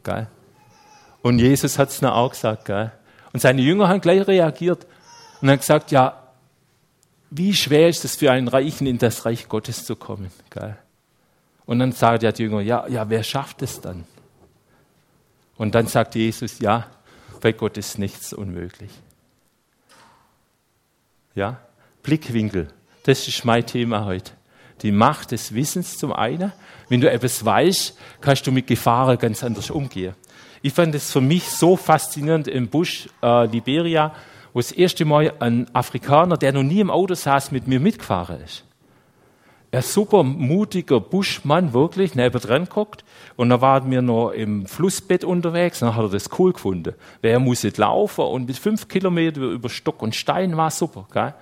Gell? 0.03 0.27
Und 1.21 1.39
Jesus 1.39 1.79
hat 1.79 1.91
es 1.91 2.01
noch 2.01 2.13
auch 2.13 2.31
gesagt. 2.31 2.65
Gell? 2.65 2.91
Und 3.31 3.39
seine 3.39 3.61
Jünger 3.61 3.87
haben 3.87 4.01
gleich 4.01 4.27
reagiert 4.27 4.85
und 5.41 5.49
haben 5.49 5.59
gesagt, 5.59 5.91
ja, 5.91 6.28
wie 7.31 7.53
schwer 7.53 7.89
ist 7.89 8.05
es 8.05 8.15
für 8.15 8.31
einen 8.31 8.47
Reichen, 8.47 8.87
in 8.87 8.97
das 8.97 9.25
Reich 9.25 9.47
Gottes 9.47 9.85
zu 9.85 9.95
kommen? 9.95 10.31
Gell? 10.49 10.77
Und 11.65 11.79
dann 11.79 11.91
sagt 11.91 12.23
der 12.23 12.33
Jünger, 12.33 12.61
ja, 12.61 12.87
ja, 12.87 13.09
wer 13.09 13.23
schafft 13.23 13.61
es 13.61 13.79
dann? 13.79 14.05
Und 15.57 15.75
dann 15.75 15.87
sagt 15.87 16.15
Jesus, 16.15 16.59
ja, 16.59 16.87
bei 17.41 17.51
Gott 17.51 17.77
ist 17.77 17.99
nichts 17.99 18.33
unmöglich. 18.33 18.91
Ja, 21.35 21.59
Blickwinkel. 22.01 22.69
Das 23.03 23.27
ist 23.27 23.45
mein 23.45 23.65
Thema 23.65 24.05
heute. 24.05 24.31
Die 24.81 24.91
Macht 24.91 25.31
des 25.31 25.53
Wissens 25.53 25.97
zum 25.97 26.13
einen. 26.13 26.51
Wenn 26.87 27.01
du 27.01 27.11
etwas 27.11 27.45
weißt, 27.45 27.97
kannst 28.21 28.47
du 28.47 28.51
mit 28.51 28.67
Gefahren 28.67 29.17
ganz 29.17 29.43
anders 29.43 29.69
umgehen. 29.69 30.15
Ich 30.61 30.73
fand 30.73 30.95
es 30.95 31.11
für 31.11 31.21
mich 31.21 31.49
so 31.49 31.77
faszinierend 31.77 32.47
im 32.47 32.67
Busch 32.67 33.07
äh, 33.21 33.45
Liberia, 33.45 34.13
wo 34.53 34.59
das 34.59 34.71
erste 34.71 35.05
Mal 35.05 35.33
ein 35.39 35.73
Afrikaner, 35.73 36.37
der 36.37 36.53
noch 36.53 36.63
nie 36.63 36.79
im 36.79 36.89
Auto 36.89 37.13
saß, 37.13 37.51
mit 37.51 37.67
mir 37.67 37.79
mitgefahren 37.79 38.41
ist. 38.41 38.63
Ein 39.71 39.83
super 39.83 40.23
mutiger 40.23 40.99
Buschmann, 40.99 41.73
wirklich, 41.73 42.15
nebendran 42.15 42.65
guckt. 42.65 43.03
Und 43.35 43.49
dann 43.49 43.61
waren 43.61 43.91
wir 43.91 44.01
noch 44.01 44.31
im 44.31 44.65
Flussbett 44.65 45.23
unterwegs, 45.23 45.79
dann 45.79 45.95
hat 45.95 46.05
er 46.05 46.09
das 46.09 46.29
cool 46.39 46.53
gefunden. 46.53 46.95
Wer 47.21 47.39
muss 47.39 47.63
nicht 47.63 47.77
laufen 47.77 48.25
und 48.25 48.47
mit 48.47 48.57
fünf 48.57 48.87
Kilometer 48.87 49.41
über 49.41 49.69
Stock 49.69 50.01
und 50.01 50.15
Stein 50.15 50.57
war 50.57 50.71
super. 50.71 51.05
Gell? 51.13 51.35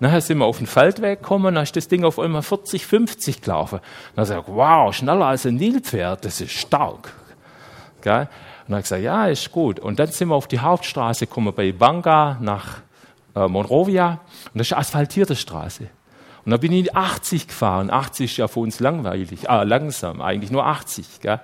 Nachher 0.00 0.22
sind 0.22 0.38
wir 0.38 0.46
auf 0.46 0.58
den 0.58 0.66
Feldweg 0.66 1.20
gekommen, 1.20 1.54
dann 1.54 1.62
ist 1.62 1.76
das 1.76 1.86
Ding 1.86 2.04
auf 2.04 2.18
einmal 2.18 2.42
40, 2.42 2.86
50 2.86 3.42
gelaufen. 3.42 3.80
Dann 4.16 4.24
sag 4.24 4.48
ich, 4.48 4.54
wow, 4.54 4.92
schneller 4.94 5.26
als 5.26 5.44
ein 5.44 5.56
Nilpferd, 5.56 6.24
das 6.24 6.40
ist 6.40 6.52
stark. 6.52 7.12
Gell? 8.00 8.28
Und 8.64 8.70
dann 8.70 8.76
habe 8.76 8.80
ich 8.80 8.84
gesagt, 8.84 9.02
ja, 9.02 9.26
ist 9.26 9.52
gut. 9.52 9.78
Und 9.78 9.98
dann 9.98 10.08
sind 10.08 10.28
wir 10.28 10.34
auf 10.34 10.48
die 10.48 10.58
Hauptstraße 10.58 11.26
gekommen, 11.26 11.52
bei 11.54 11.72
Banga 11.72 12.38
nach 12.40 12.78
äh, 13.36 13.46
Monrovia. 13.46 14.20
Und 14.52 14.58
das 14.58 14.68
ist 14.68 14.72
eine 14.72 14.80
asphaltierte 14.80 15.36
Straße. 15.36 15.88
Und 16.44 16.50
da 16.50 16.56
bin 16.56 16.72
ich 16.72 16.94
80 16.94 17.48
gefahren. 17.48 17.90
80 17.90 18.30
ist 18.32 18.36
ja 18.38 18.48
für 18.48 18.60
uns 18.60 18.80
langweilig, 18.80 19.48
ah, 19.50 19.62
langsam, 19.62 20.20
eigentlich 20.20 20.50
nur 20.50 20.64
80. 20.66 21.20
Gell? 21.20 21.40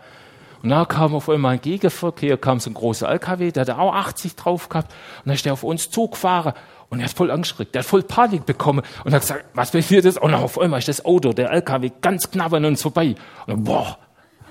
Und 0.62 0.70
dann 0.70 0.86
kam 0.88 1.14
auf 1.14 1.28
einmal 1.28 1.54
ein 1.54 1.60
Gegenverkehr, 1.60 2.36
kam 2.36 2.60
so 2.60 2.70
ein 2.70 2.74
großer 2.74 3.08
LKW, 3.08 3.50
der 3.50 3.66
hat 3.66 3.78
auch 3.78 3.94
80 3.94 4.36
drauf 4.36 4.68
gehabt. 4.68 4.92
Und 4.92 5.26
dann 5.26 5.34
ist 5.34 5.44
der 5.44 5.54
auf 5.54 5.62
uns 5.62 5.90
zugefahren. 5.90 6.52
Und 6.90 7.00
er 7.00 7.04
hat 7.04 7.12
voll 7.12 7.30
Angst 7.30 7.54
der 7.58 7.80
hat 7.80 7.86
voll 7.86 8.02
Panik 8.02 8.44
bekommen 8.46 8.82
und 9.04 9.14
hat 9.14 9.20
gesagt, 9.20 9.44
was 9.54 9.70
passiert 9.70 10.04
jetzt? 10.04 10.20
Und 10.20 10.34
auf 10.34 10.58
einmal 10.58 10.80
ist 10.80 10.88
das 10.88 11.04
Auto, 11.04 11.32
der 11.32 11.50
LKW, 11.50 11.92
ganz 12.00 12.30
knapp 12.30 12.52
an 12.52 12.64
uns 12.64 12.82
vorbei. 12.82 13.14
Und, 13.46 13.48
dann, 13.48 13.64
boah. 13.64 13.96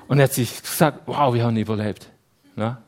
und 0.07 0.19
er 0.19 0.23
hat 0.23 0.33
sich 0.33 0.61
gesagt, 0.61 1.01
wow, 1.05 1.33
wir 1.33 1.43
haben 1.43 1.57
überlebt. 1.57 2.09
Na? 2.59 2.81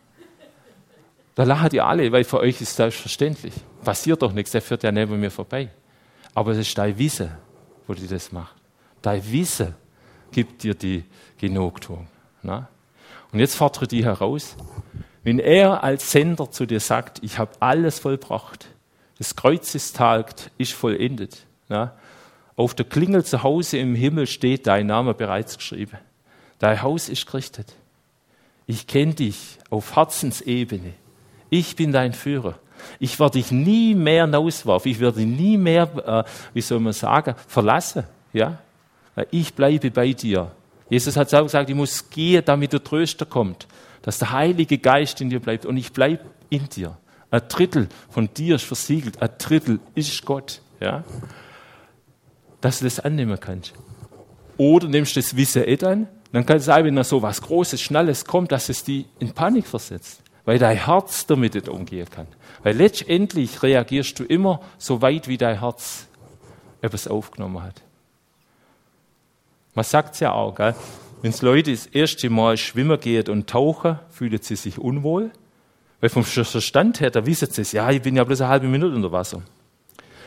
Da 1.34 1.44
lachen 1.44 1.70
die 1.70 1.80
alle, 1.80 2.12
weil 2.12 2.26
für 2.26 2.42
euch 2.42 2.60
ist 2.60 2.76
selbstverständlich. 2.76 3.54
Passiert 3.86 4.22
doch 4.22 4.34
nichts, 4.34 4.52
der 4.52 4.62
führt 4.62 4.84
ja 4.84 4.92
neben 4.92 5.18
mir 5.18 5.32
vorbei. 5.32 5.70
Aber 6.36 6.52
es 6.52 6.58
ist 6.58 6.78
dein 6.78 6.98
Wissen, 6.98 7.32
wo 7.88 7.94
die 7.94 8.06
das 8.06 8.34
macht. 8.34 8.54
Dein 9.02 9.24
Wissen 9.32 9.74
gibt 10.34 10.64
dir 10.64 10.76
die 10.76 11.06
Genugtuung. 11.38 12.08
Na? 12.44 12.68
Und 13.32 13.40
jetzt 13.40 13.56
fordere 13.56 13.88
die 13.88 14.04
heraus, 14.04 14.58
Wenn 15.24 15.40
er 15.40 15.84
als 15.84 16.12
Sender 16.12 16.50
zu 16.50 16.66
dir 16.66 16.80
sagt, 16.80 17.20
ich 17.22 17.38
habe 17.38 17.52
alles 17.60 18.00
vollbracht, 18.00 18.66
das 19.20 19.36
Kreuz 19.36 19.76
ist 19.76 19.96
tagt, 19.96 20.52
ist 20.58 20.74
vollendet. 20.74 21.46
Ja? 21.70 21.96
Auf 22.56 22.74
der 22.74 22.86
Klingel 22.86 23.24
zu 23.24 23.44
Hause 23.44 23.78
im 23.78 23.94
Himmel 23.96 24.26
steht 24.26 24.68
dein 24.68 24.88
Name 24.88 25.14
bereits 25.14 25.58
geschrieben. 25.58 25.98
Dein 26.60 26.82
Haus 26.82 27.08
ist 27.08 27.26
gerichtet. 27.26 27.76
Ich 28.68 28.88
kenne 28.88 29.14
dich 29.14 29.58
auf 29.70 29.96
Herzensebene. 29.96 30.94
Ich 31.50 31.76
bin 31.76 31.92
dein 31.92 32.14
Führer. 32.14 32.60
Ich 33.00 33.20
werde 33.20 33.40
dich 33.40 33.52
nie 33.52 33.96
mehr 33.96 34.26
hinauswerfen. 34.26 34.92
Ich 34.92 35.00
werde 35.00 35.18
dich 35.20 35.28
nie 35.28 35.58
mehr, 35.58 36.26
äh, 36.26 36.30
wie 36.54 36.62
soll 36.62 36.80
man 36.80 36.94
sagen, 36.94 37.36
verlassen. 37.48 38.04
Ja? 38.34 38.60
Ich 39.30 39.54
bleibe 39.54 39.92
bei 39.92 40.14
dir. 40.14 40.52
Jesus 40.90 41.16
hat 41.16 41.34
auch 41.34 41.44
gesagt, 41.44 41.70
ich 41.70 41.76
muss 41.76 42.10
gehen, 42.10 42.44
damit 42.46 42.74
der 42.74 42.84
Tröster 42.84 43.26
kommt, 43.26 43.68
dass 44.02 44.20
der 44.20 44.32
Heilige 44.32 44.78
Geist 44.78 45.22
in 45.22 45.30
dir 45.30 45.40
bleibt 45.40 45.66
und 45.66 45.78
ich 45.78 45.94
bleibe 45.94 46.26
in 46.50 46.68
dir. 46.70 46.98
Ein 47.30 47.42
Drittel 47.48 47.88
von 48.10 48.30
dir 48.34 48.56
ist 48.56 48.66
versiegelt, 48.66 49.22
ein 49.22 49.30
Drittel 49.38 49.80
ist 49.96 50.26
Gott. 50.26 50.62
Ja? 50.80 51.04
Dass 52.60 52.80
du 52.80 52.86
das 52.86 53.00
annehmen 53.00 53.40
kannst. 53.40 53.74
Oder 54.58 54.88
nimmst 54.88 55.16
du 55.16 55.22
das 55.22 55.36
Wissen 55.36 55.64
eh 55.66 55.84
an, 55.86 56.08
dann 56.32 56.46
kann 56.46 56.58
es 56.58 56.66
sein, 56.66 56.86
wenn 56.86 56.96
da 56.96 57.04
so 57.04 57.22
was 57.22 57.42
Großes, 57.42 57.82
Schnelles 57.82 58.26
kommt, 58.26 58.52
dass 58.52 58.70
es 58.70 58.84
die 58.84 59.06
in 59.20 59.34
Panik 59.34 59.68
versetzt, 59.68 60.22
weil 60.46 60.60
dein 60.60 60.78
Herz 60.78 61.26
damit 61.26 61.56
nicht 61.56 61.68
umgehen 61.68 62.08
kann. 62.10 62.28
Weil 62.64 62.76
letztendlich 62.76 63.62
reagierst 63.64 64.18
du 64.20 64.24
immer 64.24 64.62
so 64.78 65.02
weit, 65.02 65.28
wie 65.28 65.38
dein 65.38 65.60
Herz 65.60 66.08
etwas 66.82 67.08
aufgenommen 67.08 67.62
hat. 67.62 67.82
Man 69.74 69.86
sagt 69.86 70.16
es 70.16 70.20
ja 70.22 70.32
auch, 70.32 70.58
wenn 70.58 71.32
es 71.32 71.42
Leute 71.42 71.72
das 71.72 71.86
erste 71.86 72.30
Mal 72.30 72.58
schwimmen 72.58 73.00
gehen 73.00 73.28
und 73.30 73.50
tauchen, 73.50 74.00
fühlen 74.10 74.42
sie 74.42 74.56
sich 74.56 74.80
unwohl. 74.80 75.32
Weil 76.00 76.10
vom 76.10 76.24
Verstand 76.24 77.00
her, 77.00 77.12
da 77.12 77.26
wissen 77.26 77.50
sie 77.52 77.62
es, 77.62 77.72
ja, 77.74 77.90
ich 77.92 78.02
bin 78.02 78.16
ja 78.16 78.24
bloß 78.24 78.42
eine 78.42 78.50
halbe 78.50 78.68
Minute 78.68 78.96
unter 78.96 79.12
Wasser. 79.12 79.44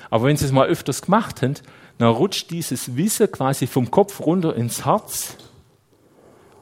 Aber 0.09 0.27
wenn 0.27 0.37
sie 0.37 0.45
es 0.45 0.53
mal 0.53 0.69
öfters 0.69 1.03
gemacht 1.03 1.43
haben, 1.43 1.55
dann 1.99 2.09
rutscht 2.09 2.51
dieses 2.51 2.97
Wissen 2.97 3.31
quasi 3.31 3.67
vom 3.67 3.91
Kopf 3.91 4.21
runter 4.21 4.55
ins 4.55 4.85
Herz 4.85 5.37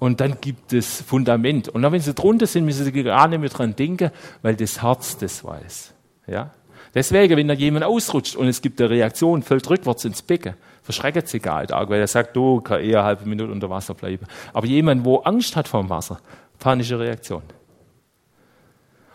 und 0.02 0.21
dann 0.21 0.38
gibt 0.40 0.73
es 0.73 1.00
Fundament. 1.00 1.68
Und 1.68 1.82
dann, 1.82 1.92
wenn 1.92 2.00
sie 2.00 2.12
drunter 2.12 2.49
sind, 2.49 2.64
müssen 2.64 2.85
sie 2.85 2.90
gar 3.04 3.28
nicht 3.28 3.38
mehr 3.38 3.49
dran 3.49 3.76
denken, 3.76 4.11
weil 4.42 4.56
das 4.56 4.82
Herz 4.82 5.16
das 5.16 5.44
weiß. 5.44 5.94
Ja? 6.26 6.50
Deswegen, 6.92 7.37
wenn 7.37 7.47
da 7.47 7.54
jemand 7.54 7.85
ausrutscht 7.85 8.35
und 8.35 8.49
es 8.49 8.61
gibt 8.61 8.80
eine 8.80 8.90
Reaktion, 8.90 9.42
fällt 9.42 9.71
rückwärts 9.71 10.04
ins 10.04 10.21
Becken, 10.21 10.54
verschreckt 10.82 11.28
sich 11.28 11.40
gar 11.40 11.61
nicht, 11.61 11.71
weil 11.71 12.00
er 12.00 12.09
sagt, 12.09 12.35
du 12.35 12.61
kann 12.61 12.80
eher 12.80 12.99
eine 12.99 13.06
halbe 13.06 13.28
Minute 13.28 13.52
unter 13.52 13.71
Wasser 13.71 13.94
bleiben. 13.94 14.26
Aber 14.52 14.66
jemand, 14.66 15.04
wo 15.04 15.18
Angst 15.18 15.54
hat 15.54 15.68
vor 15.68 15.80
dem 15.80 15.88
Wasser, 15.88 16.18
panische 16.59 16.99
Reaktion. 16.99 17.42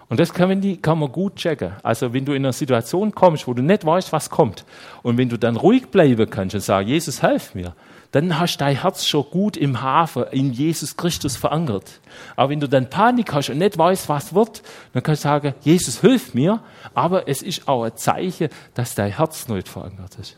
Und 0.07 0.21
das 0.21 0.33
kann 0.33 0.47
man, 0.47 0.61
die, 0.61 0.77
kann 0.77 0.99
man 0.99 1.11
gut 1.11 1.35
checken. 1.35 1.73
Also 1.83 2.13
wenn 2.13 2.23
du 2.23 2.31
in 2.31 2.45
einer 2.45 2.53
Situation 2.53 3.13
kommst, 3.13 3.45
wo 3.45 3.53
du 3.53 3.61
nicht 3.61 3.85
weißt, 3.85 4.13
was 4.13 4.29
kommt, 4.29 4.63
und 5.03 5.17
wenn 5.17 5.27
du 5.27 5.35
dann 5.35 5.57
ruhig 5.57 5.87
bleiben 5.87 6.29
kannst 6.29 6.55
und 6.55 6.61
sagst, 6.61 6.87
Jesus, 6.87 7.21
helf 7.21 7.55
mir, 7.55 7.75
dann 8.11 8.39
hast 8.39 8.55
du 8.55 8.59
dein 8.59 8.81
Herz 8.81 9.05
schon 9.05 9.25
gut 9.29 9.57
im 9.57 9.81
Hafen 9.81 10.25
in 10.31 10.53
Jesus 10.53 10.95
Christus 10.95 11.35
verankert. 11.35 11.99
Aber 12.35 12.49
wenn 12.49 12.59
du 12.59 12.69
dann 12.69 12.89
Panik 12.89 13.33
hast 13.33 13.49
und 13.49 13.57
nicht 13.57 13.77
weißt, 13.77 14.09
was 14.09 14.33
wird, 14.33 14.63
dann 14.93 15.03
kannst 15.03 15.23
du 15.23 15.27
sagen, 15.27 15.53
Jesus, 15.61 16.01
hilf 16.01 16.33
mir, 16.33 16.61
aber 16.93 17.27
es 17.27 17.41
ist 17.41 17.67
auch 17.67 17.83
ein 17.83 17.95
Zeichen, 17.95 18.49
dass 18.73 18.95
dein 18.95 19.11
Herz 19.11 19.47
nicht 19.47 19.67
verankert 19.67 20.15
ist. 20.19 20.37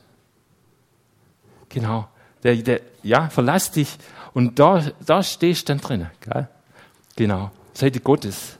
Genau. 1.70 2.08
Der, 2.44 2.56
der, 2.56 2.82
ja, 3.04 3.30
verlass 3.30 3.72
dich 3.72 3.98
und 4.34 4.60
da, 4.60 4.84
da 5.06 5.22
stehst 5.22 5.70
du 5.70 5.74
dann 5.74 5.82
drin. 5.82 6.08
Gell? 6.22 6.48
Genau. 7.16 7.52
Seite 7.74 8.00
Gottes. 8.00 8.58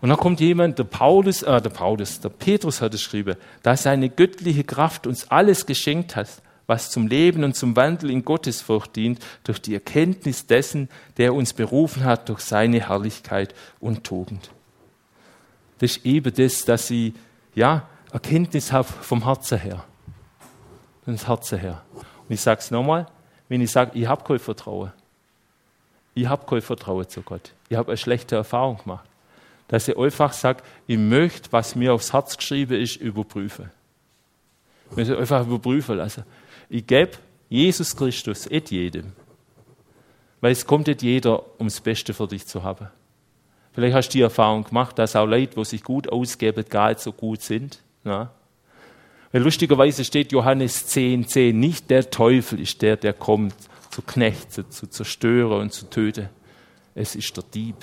Und 0.00 0.10
dann 0.10 0.18
kommt 0.18 0.40
jemand, 0.40 0.78
der 0.78 0.84
Paulus, 0.84 1.42
äh, 1.42 1.62
der 1.62 1.70
Paulus, 1.70 2.20
der 2.20 2.28
Petrus 2.28 2.82
hat 2.82 2.92
es 2.92 3.04
geschrieben, 3.04 3.36
dass 3.62 3.84
seine 3.84 4.10
göttliche 4.10 4.64
Kraft 4.64 5.06
uns 5.06 5.30
alles 5.30 5.64
geschenkt 5.64 6.14
hat, 6.14 6.28
was 6.66 6.90
zum 6.90 7.06
Leben 7.06 7.44
und 7.44 7.54
zum 7.54 7.76
Wandel 7.76 8.10
in 8.10 8.24
Gottesfurcht 8.24 8.96
dient, 8.96 9.24
durch 9.44 9.60
die 9.60 9.74
Erkenntnis 9.74 10.46
dessen, 10.46 10.88
der 11.16 11.34
uns 11.34 11.52
berufen 11.52 12.04
hat, 12.04 12.28
durch 12.28 12.40
seine 12.40 12.88
Herrlichkeit 12.88 13.54
und 13.80 14.04
Tugend. 14.04 14.50
Das 15.78 15.96
ist 15.96 16.06
eben 16.06 16.32
das, 16.34 16.64
dass 16.64 16.86
sie, 16.86 17.14
ja, 17.54 17.86
Erkenntnis 18.12 18.72
haben 18.72 18.88
vom 18.88 19.24
Herzen 19.24 19.58
her. 19.58 19.84
Vom 21.04 21.16
Herzen 21.16 21.58
her. 21.58 21.82
Und 21.94 22.34
ich 22.34 22.40
sage 22.40 22.60
es 22.60 22.70
nochmal, 22.70 23.06
wenn 23.48 23.60
ich 23.60 23.70
sage, 23.70 23.90
ich 23.98 24.06
habe 24.06 24.24
kein 24.24 24.38
Vertrauen, 24.38 24.92
ich 26.14 26.26
habe 26.26 26.46
kein 26.46 26.62
Vertrauen 26.62 27.08
zu 27.08 27.22
Gott, 27.22 27.52
ich 27.68 27.76
habe 27.76 27.88
eine 27.88 27.96
schlechte 27.96 28.36
Erfahrung 28.36 28.78
gemacht, 28.78 29.04
dass 29.68 29.88
ich 29.88 29.96
einfach 29.96 30.32
sage, 30.32 30.62
ich 30.86 30.98
möchte, 30.98 31.52
was 31.52 31.74
mir 31.74 31.92
aufs 31.92 32.12
Herz 32.12 32.36
geschrieben 32.36 32.80
ist, 32.80 32.96
überprüfen. 32.96 33.70
Ich 34.90 34.96
möchte 34.96 35.18
einfach 35.18 35.46
überprüfen 35.46 35.96
lassen. 35.96 36.24
Ich 36.74 36.88
gebe 36.88 37.12
Jesus 37.48 37.94
Christus 37.94 38.48
et 38.48 38.72
jedem. 38.72 39.12
Weil 40.40 40.50
es 40.50 40.66
kommt 40.66 40.88
nicht 40.88 41.02
jeder, 41.02 41.44
um 41.60 41.68
das 41.68 41.80
Beste 41.80 42.12
für 42.12 42.26
dich 42.26 42.48
zu 42.48 42.64
haben. 42.64 42.88
Vielleicht 43.74 43.94
hast 43.94 44.08
du 44.08 44.18
die 44.18 44.22
Erfahrung 44.22 44.64
gemacht, 44.64 44.98
dass 44.98 45.14
auch 45.14 45.24
Leute, 45.24 45.54
die 45.54 45.64
sich 45.64 45.84
gut 45.84 46.08
ausgeben, 46.08 46.64
gar 46.68 46.88
nicht 46.88 46.98
so 46.98 47.12
gut 47.12 47.42
sind. 47.42 47.78
Ja? 48.02 48.32
Weil 49.30 49.42
lustigerweise 49.42 50.04
steht 50.04 50.32
Johannes 50.32 50.88
10, 50.88 51.28
10, 51.28 51.56
nicht 51.56 51.90
der 51.90 52.10
Teufel 52.10 52.58
ist 52.58 52.82
der, 52.82 52.96
der 52.96 53.12
kommt, 53.12 53.54
zu 53.92 54.02
knechten, 54.02 54.68
zu 54.68 54.88
zerstören 54.88 55.60
und 55.60 55.72
zu 55.72 55.88
töten. 55.88 56.28
Es 56.96 57.14
ist 57.14 57.36
der 57.36 57.44
Dieb. 57.54 57.76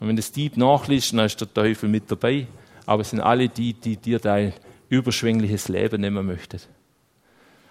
Und 0.00 0.08
wenn 0.08 0.16
das 0.16 0.32
Dieb 0.32 0.56
nachliest, 0.56 1.12
dann 1.12 1.26
ist 1.26 1.40
der 1.40 1.54
Teufel 1.54 1.88
mit 1.88 2.10
dabei. 2.10 2.48
Aber 2.84 3.02
es 3.02 3.10
sind 3.10 3.20
alle 3.20 3.48
die, 3.48 3.74
die 3.74 3.96
dir 3.96 4.18
dein 4.18 4.54
überschwängliches 4.88 5.68
Leben 5.68 6.00
nehmen 6.00 6.26
möchten. 6.26 6.58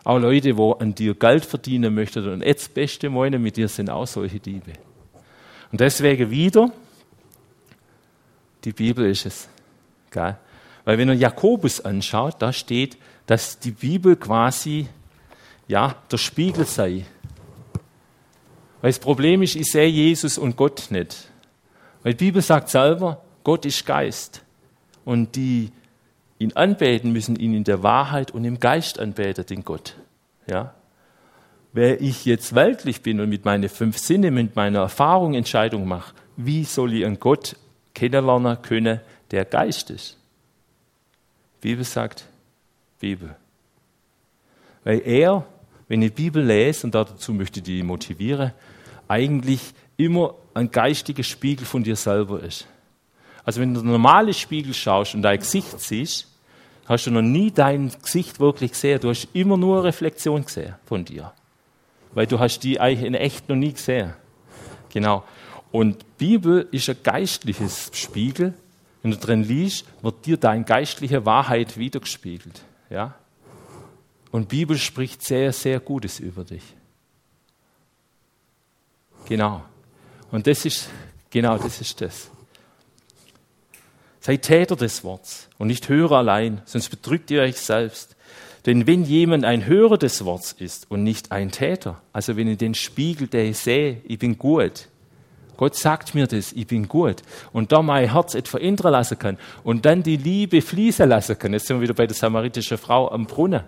Auch 0.03 0.17
Leute, 0.17 0.53
die 0.53 0.73
an 0.79 0.95
dir 0.95 1.13
Geld 1.13 1.45
verdienen 1.45 1.93
möchten 1.93 2.27
und 2.27 2.41
jetzt 2.41 2.67
das 2.67 2.73
Beste 2.73 3.09
meinen 3.09 3.41
mit 3.41 3.57
dir, 3.57 3.67
sind 3.67 3.89
auch 3.89 4.07
solche 4.07 4.39
Diebe. 4.39 4.73
Und 5.71 5.81
deswegen 5.81 6.29
wieder, 6.31 6.71
die 8.63 8.71
Bibel 8.71 9.09
ist 9.09 9.25
es. 9.25 9.49
Gell? 10.11 10.37
Weil 10.85 10.97
wenn 10.97 11.07
man 11.07 11.19
Jakobus 11.19 11.81
anschaut, 11.81 12.35
da 12.39 12.51
steht, 12.51 12.97
dass 13.25 13.59
die 13.59 13.71
Bibel 13.71 14.15
quasi 14.15 14.87
ja, 15.67 15.95
der 16.11 16.17
Spiegel 16.17 16.65
sei. 16.65 17.05
Weil 18.81 18.91
das 18.91 18.99
Problem 18.99 19.43
ist, 19.43 19.55
ich 19.55 19.71
sehe 19.71 19.87
Jesus 19.87 20.37
und 20.37 20.55
Gott 20.55 20.87
nicht. 20.89 21.29
Weil 22.01 22.13
die 22.13 22.25
Bibel 22.25 22.41
sagt 22.41 22.69
selber, 22.69 23.21
Gott 23.43 23.65
ist 23.65 23.85
Geist. 23.85 24.41
Und 25.05 25.35
die 25.35 25.71
ihn 26.39 26.53
anbeten, 26.53 27.11
müssen 27.11 27.35
ihn 27.35 27.53
in 27.53 27.65
der 27.65 27.83
Wahrheit 27.83 28.31
und 28.31 28.45
im 28.45 28.59
Geist 28.59 28.97
anbeten, 28.97 29.45
den 29.45 29.63
Gott. 29.63 29.95
Ja? 30.47 30.73
Wer 31.73 32.01
ich 32.01 32.25
jetzt 32.25 32.55
weltlich 32.55 33.03
bin 33.03 33.19
und 33.19 33.29
mit 33.29 33.45
meinen 33.45 33.69
fünf 33.69 33.99
Sinnen, 33.99 34.33
mit 34.33 34.55
meiner 34.55 34.79
Erfahrung 34.79 35.35
Entscheidung 35.35 35.87
mache, 35.87 36.15
wie 36.35 36.63
soll 36.63 36.93
ich 36.93 37.05
einen 37.05 37.19
Gott 37.19 37.55
kennenlernen 37.93 38.61
können, 38.61 39.01
der 39.29 39.45
Geist 39.45 39.91
ist? 39.91 40.17
Bibel 41.61 41.83
sagt, 41.83 42.25
Bibel. 42.99 43.35
Weil 44.83 45.01
er, 45.05 45.45
wenn 45.87 46.01
ich 46.01 46.13
die 46.13 46.23
Bibel 46.23 46.43
lese, 46.43 46.87
und 46.87 46.95
dazu 46.95 47.33
möchte 47.33 47.59
ich 47.59 47.65
die 47.65 47.83
motivieren, 47.83 48.53
eigentlich 49.07 49.73
immer 49.97 50.35
ein 50.53 50.71
geistiger 50.71 51.23
Spiegel 51.23 51.65
von 51.65 51.83
dir 51.83 51.95
selber 51.95 52.41
ist. 52.41 52.65
Also 53.43 53.61
wenn 53.61 53.73
du 53.73 53.81
den 53.81 53.91
normalen 53.91 54.33
Spiegel 54.33 54.73
schaust 54.73 55.15
und 55.15 55.21
dein 55.21 55.39
Gesicht 55.39 55.79
siehst, 55.79 56.27
hast 56.85 57.05
du 57.05 57.11
noch 57.11 57.21
nie 57.21 57.51
dein 57.51 57.91
Gesicht 58.01 58.39
wirklich 58.39 58.71
gesehen. 58.71 58.99
Du 58.99 59.09
hast 59.09 59.27
immer 59.33 59.57
nur 59.57 59.77
eine 59.77 59.85
Reflexion 59.85 60.43
gesehen 60.43 60.75
von 60.85 61.05
dir. 61.05 61.31
Weil 62.13 62.27
du 62.27 62.39
hast 62.39 62.59
die 62.59 62.79
eigentlich 62.79 63.05
in 63.05 63.13
echt 63.13 63.47
noch 63.47 63.55
nie 63.55 63.73
gesehen. 63.73 64.13
Genau. 64.89 65.23
Und 65.71 66.17
Bibel 66.17 66.67
ist 66.71 66.89
ein 66.89 66.97
geistliches 67.03 67.91
Spiegel. 67.93 68.55
Wenn 69.01 69.11
du 69.11 69.17
drin 69.17 69.43
liest, 69.43 69.85
wird 70.01 70.25
dir 70.25 70.37
deine 70.37 70.63
geistliche 70.63 71.25
Wahrheit 71.25 71.77
wiedergespiegelt. 71.77 72.61
Ja? 72.89 73.13
Und 74.31 74.49
Bibel 74.49 74.77
spricht 74.77 75.23
sehr, 75.23 75.53
sehr 75.53 75.79
Gutes 75.79 76.19
über 76.19 76.43
dich. 76.43 76.63
Genau. 79.25 79.63
Und 80.31 80.47
das 80.47 80.65
ist, 80.65 80.89
genau, 81.29 81.57
das 81.57 81.81
ist 81.81 82.01
das. 82.01 82.31
Seid 84.21 84.41
Täter 84.41 84.75
des 84.75 85.03
Wortes 85.03 85.47
und 85.57 85.67
nicht 85.67 85.87
Hörer 85.87 86.17
allein, 86.17 86.61
sonst 86.65 86.89
betrügt 86.89 87.31
ihr 87.31 87.41
euch 87.41 87.57
selbst. 87.57 88.15
Denn 88.65 88.85
wenn 88.85 89.05
jemand 89.05 89.45
ein 89.45 89.65
Hörer 89.65 89.97
des 89.97 90.25
Wortes 90.25 90.53
ist 90.53 90.91
und 90.91 91.03
nicht 91.03 91.31
ein 91.31 91.51
Täter, 91.51 92.01
also 92.11 92.35
wenn 92.35 92.49
ich 92.49 92.57
den 92.57 92.75
Spiegel, 92.75 93.27
der 93.27 93.45
ich 93.45 93.57
sehe, 93.57 94.01
ich 94.03 94.19
bin 94.19 94.37
gut, 94.37 94.89
Gott 95.55 95.75
sagt 95.75 96.15
mir 96.15 96.27
das, 96.27 96.53
ich 96.53 96.67
bin 96.67 96.87
gut, 96.87 97.17
und 97.51 97.71
da 97.71 97.81
mein 97.81 98.11
Herz 98.11 98.33
etwas 98.33 98.51
verändern 98.51 98.91
lassen 98.91 99.19
kann 99.19 99.37
und 99.63 99.85
dann 99.85 100.03
die 100.03 100.17
Liebe 100.17 100.61
fließen 100.61 101.07
lassen 101.07 101.37
kann, 101.37 101.53
jetzt 101.53 101.67
sind 101.67 101.77
wir 101.77 101.81
wieder 101.81 101.93
bei 101.93 102.07
der 102.07 102.15
samaritischen 102.15 102.77
Frau 102.77 103.09
am 103.11 103.25
Brunnen. 103.25 103.63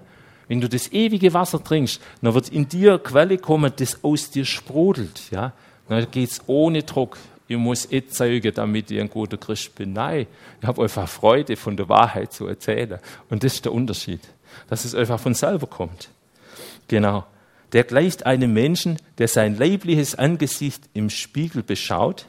Wenn 0.47 0.59
du 0.59 0.67
das 0.67 0.91
ewige 0.91 1.33
Wasser 1.33 1.63
trinkst, 1.63 2.01
dann 2.21 2.33
wird 2.33 2.49
in 2.49 2.67
dir 2.67 2.99
Quelle 2.99 3.37
kommen, 3.37 3.71
das 3.75 4.03
aus 4.03 4.31
dir 4.31 4.45
sprudelt, 4.45 5.31
ja. 5.31 5.53
Dann 5.87 6.09
geht's 6.11 6.41
ohne 6.47 6.83
Druck 6.83 7.17
ich 7.51 7.57
muss 7.57 7.91
eh 7.91 8.05
zeigen, 8.07 8.53
damit 8.53 8.89
ich 8.91 8.99
ein 8.99 9.09
guter 9.09 9.37
Christ 9.37 9.75
bin. 9.75 9.93
Nein, 9.93 10.27
ich 10.61 10.67
habe 10.67 10.81
einfach 10.81 11.07
Freude, 11.07 11.55
von 11.55 11.75
der 11.75 11.89
Wahrheit 11.89 12.31
zu 12.31 12.47
erzählen. 12.47 12.99
Und 13.29 13.43
das 13.43 13.55
ist 13.55 13.65
der 13.65 13.73
Unterschied, 13.73 14.21
dass 14.69 14.85
es 14.85 14.95
einfach 14.95 15.19
von 15.19 15.33
selber 15.33 15.67
kommt. 15.67 16.09
Genau. 16.87 17.25
Der 17.73 17.83
gleicht 17.83 18.25
einem 18.25 18.53
Menschen, 18.53 18.97
der 19.17 19.27
sein 19.27 19.57
leibliches 19.57 20.15
Angesicht 20.15 20.83
im 20.93 21.09
Spiegel 21.09 21.63
beschaut 21.63 22.25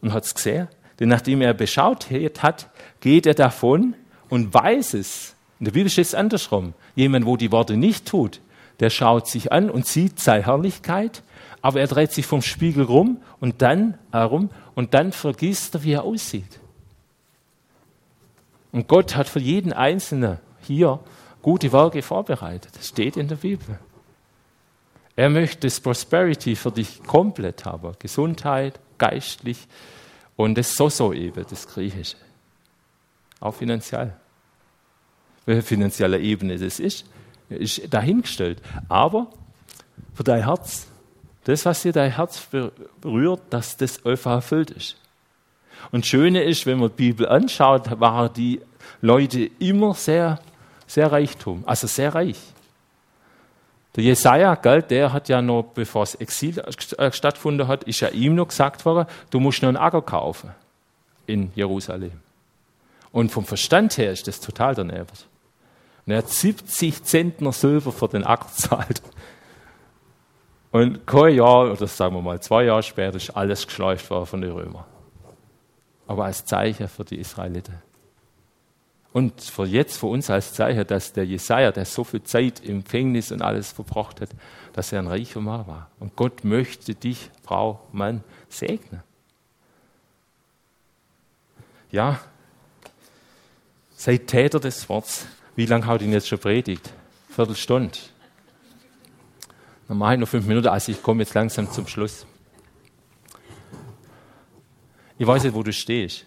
und 0.00 0.12
hat 0.12 0.24
es 0.24 0.34
gesehen. 0.34 0.68
Denn 0.98 1.08
nachdem 1.08 1.40
er 1.42 1.54
beschaut 1.54 2.08
hat, 2.42 2.70
geht 3.00 3.26
er 3.26 3.34
davon 3.34 3.94
und 4.28 4.52
weiß 4.52 4.94
es. 4.94 5.34
In 5.58 5.64
der 5.64 5.72
Bibel 5.72 5.90
steht 5.90 6.06
es 6.06 6.14
andersrum. 6.14 6.74
Jemand, 6.94 7.26
wo 7.26 7.36
die 7.36 7.52
Worte 7.52 7.76
nicht 7.76 8.06
tut, 8.06 8.40
der 8.80 8.90
schaut 8.90 9.26
sich 9.26 9.52
an 9.52 9.70
und 9.70 9.86
sieht 9.86 10.20
seine 10.20 10.46
Herrlichkeit, 10.46 11.22
aber 11.62 11.80
er 11.80 11.86
dreht 11.86 12.12
sich 12.12 12.26
vom 12.26 12.42
Spiegel 12.42 12.84
rum 12.84 13.20
und 13.40 13.62
dann 13.62 13.98
herum 14.12 14.50
und 14.74 14.94
dann 14.94 15.12
vergisst 15.12 15.74
er, 15.74 15.82
wie 15.84 15.92
er 15.92 16.04
aussieht. 16.04 16.60
Und 18.72 18.88
Gott 18.88 19.16
hat 19.16 19.28
für 19.28 19.40
jeden 19.40 19.72
Einzelnen 19.72 20.38
hier 20.60 21.00
gute 21.42 21.72
Werke 21.72 22.02
vorbereitet. 22.02 22.76
Das 22.76 22.88
steht 22.88 23.16
in 23.16 23.28
der 23.28 23.36
Bibel. 23.36 23.78
Er 25.16 25.30
möchte 25.30 25.60
das 25.66 25.80
Prosperity 25.80 26.56
für 26.56 26.70
dich 26.70 27.02
komplett 27.04 27.64
haben. 27.64 27.94
Gesundheit, 27.98 28.78
geistlich 28.98 29.66
und 30.36 30.58
das 30.58 30.74
Soso 30.74 31.12
eben, 31.14 31.46
das 31.48 31.66
Griechische. 31.66 32.18
Auch 33.40 33.54
finanziell. 33.54 34.14
Welche 35.46 35.62
finanzielle 35.62 36.18
Ebene 36.18 36.58
das 36.58 36.80
ist, 36.80 37.06
ist 37.48 37.92
dahingestellt. 37.92 38.60
Aber 38.88 39.28
für 40.14 40.24
dein 40.24 40.44
Herz, 40.44 40.86
das, 41.44 41.64
was 41.64 41.82
dir 41.82 41.92
dein 41.92 42.12
Herz 42.12 42.48
berührt, 43.00 43.42
dass 43.50 43.76
das 43.76 44.04
einfach 44.04 44.32
erfüllt 44.32 44.70
ist. 44.70 44.96
Und 45.92 46.04
das 46.04 46.08
Schöne 46.08 46.42
ist, 46.42 46.66
wenn 46.66 46.78
man 46.78 46.88
die 46.88 47.12
Bibel 47.12 47.28
anschaut, 47.28 48.00
waren 48.00 48.32
die 48.32 48.60
Leute 49.00 49.50
immer 49.58 49.94
sehr, 49.94 50.40
sehr 50.86 51.12
reichtum, 51.12 51.62
also 51.66 51.86
sehr 51.86 52.14
reich. 52.14 52.38
Der 53.94 54.04
Jesaja, 54.04 54.54
gell, 54.56 54.82
der 54.82 55.12
hat 55.12 55.28
ja 55.28 55.40
noch, 55.40 55.62
bevor 55.74 56.02
das 56.02 56.16
Exil 56.16 56.62
stattgefunden 57.10 57.66
hat, 57.66 57.84
ist 57.84 58.00
ja 58.00 58.08
ihm 58.08 58.34
noch 58.34 58.48
gesagt 58.48 58.84
worden, 58.84 59.08
du 59.30 59.40
musst 59.40 59.62
noch 59.62 59.68
einen 59.68 59.78
Acker 59.78 60.02
kaufen 60.02 60.50
in 61.26 61.50
Jerusalem. 61.54 62.12
Und 63.10 63.32
vom 63.32 63.46
Verstand 63.46 63.96
her 63.96 64.12
ist 64.12 64.28
das 64.28 64.40
total 64.40 64.74
daneben. 64.74 65.06
Und 66.06 66.12
er 66.12 66.18
hat 66.18 66.28
70 66.30 67.02
Zentner 67.02 67.52
Silber 67.52 67.90
für 67.90 68.08
den 68.08 68.24
Acker 68.24 68.46
gezahlt. 68.46 69.02
Und 70.70 71.06
kein 71.06 71.34
Jahr, 71.34 71.72
oder 71.72 71.86
sagen 71.86 72.14
wir 72.14 72.22
mal 72.22 72.40
zwei 72.40 72.64
Jahre 72.64 72.82
später, 72.82 73.16
ist 73.16 73.30
alles 73.30 73.66
geschleift 73.66 74.08
worden 74.10 74.26
von 74.26 74.40
den 74.40 74.52
Römern. 74.52 74.84
Aber 76.06 76.26
als 76.26 76.44
Zeichen 76.44 76.86
für 76.86 77.04
die 77.04 77.18
Israeliten. 77.18 77.82
Und 79.12 79.40
für 79.40 79.64
jetzt, 79.64 79.96
für 79.96 80.06
uns 80.06 80.28
als 80.28 80.52
Zeichen, 80.52 80.86
dass 80.86 81.12
der 81.14 81.24
Jesaja, 81.24 81.72
der 81.72 81.86
so 81.86 82.04
viel 82.04 82.22
Zeit 82.22 82.60
im 82.60 82.84
Gefängnis 82.84 83.32
und 83.32 83.40
alles 83.40 83.72
verbracht 83.72 84.20
hat, 84.20 84.28
dass 84.74 84.92
er 84.92 84.98
ein 84.98 85.06
reicher 85.06 85.40
Mann 85.40 85.66
war. 85.66 85.90
Und 85.98 86.14
Gott 86.14 86.44
möchte 86.44 86.94
dich, 86.94 87.30
Frau, 87.42 87.80
Mann, 87.92 88.22
segnen. 88.50 89.02
Ja, 91.90 92.20
seid 93.96 94.26
Täter 94.26 94.60
des 94.60 94.86
Wortes. 94.88 95.26
Wie 95.56 95.64
lange 95.66 95.86
hat 95.86 96.02
ihn 96.02 96.12
jetzt 96.12 96.28
schon 96.28 96.38
predigt? 96.38 96.92
Viertelstunde. 97.30 97.98
Dann 99.88 99.96
mache 99.96 100.14
ich 100.14 100.20
noch 100.20 100.28
fünf 100.28 100.46
Minuten, 100.46 100.68
also 100.68 100.92
ich 100.92 101.02
komme 101.02 101.22
jetzt 101.22 101.34
langsam 101.34 101.70
zum 101.70 101.86
Schluss. 101.86 102.26
Ich 105.18 105.26
weiß 105.26 105.44
nicht, 105.44 105.54
wo 105.54 105.62
du 105.62 105.72
stehst. 105.72 106.26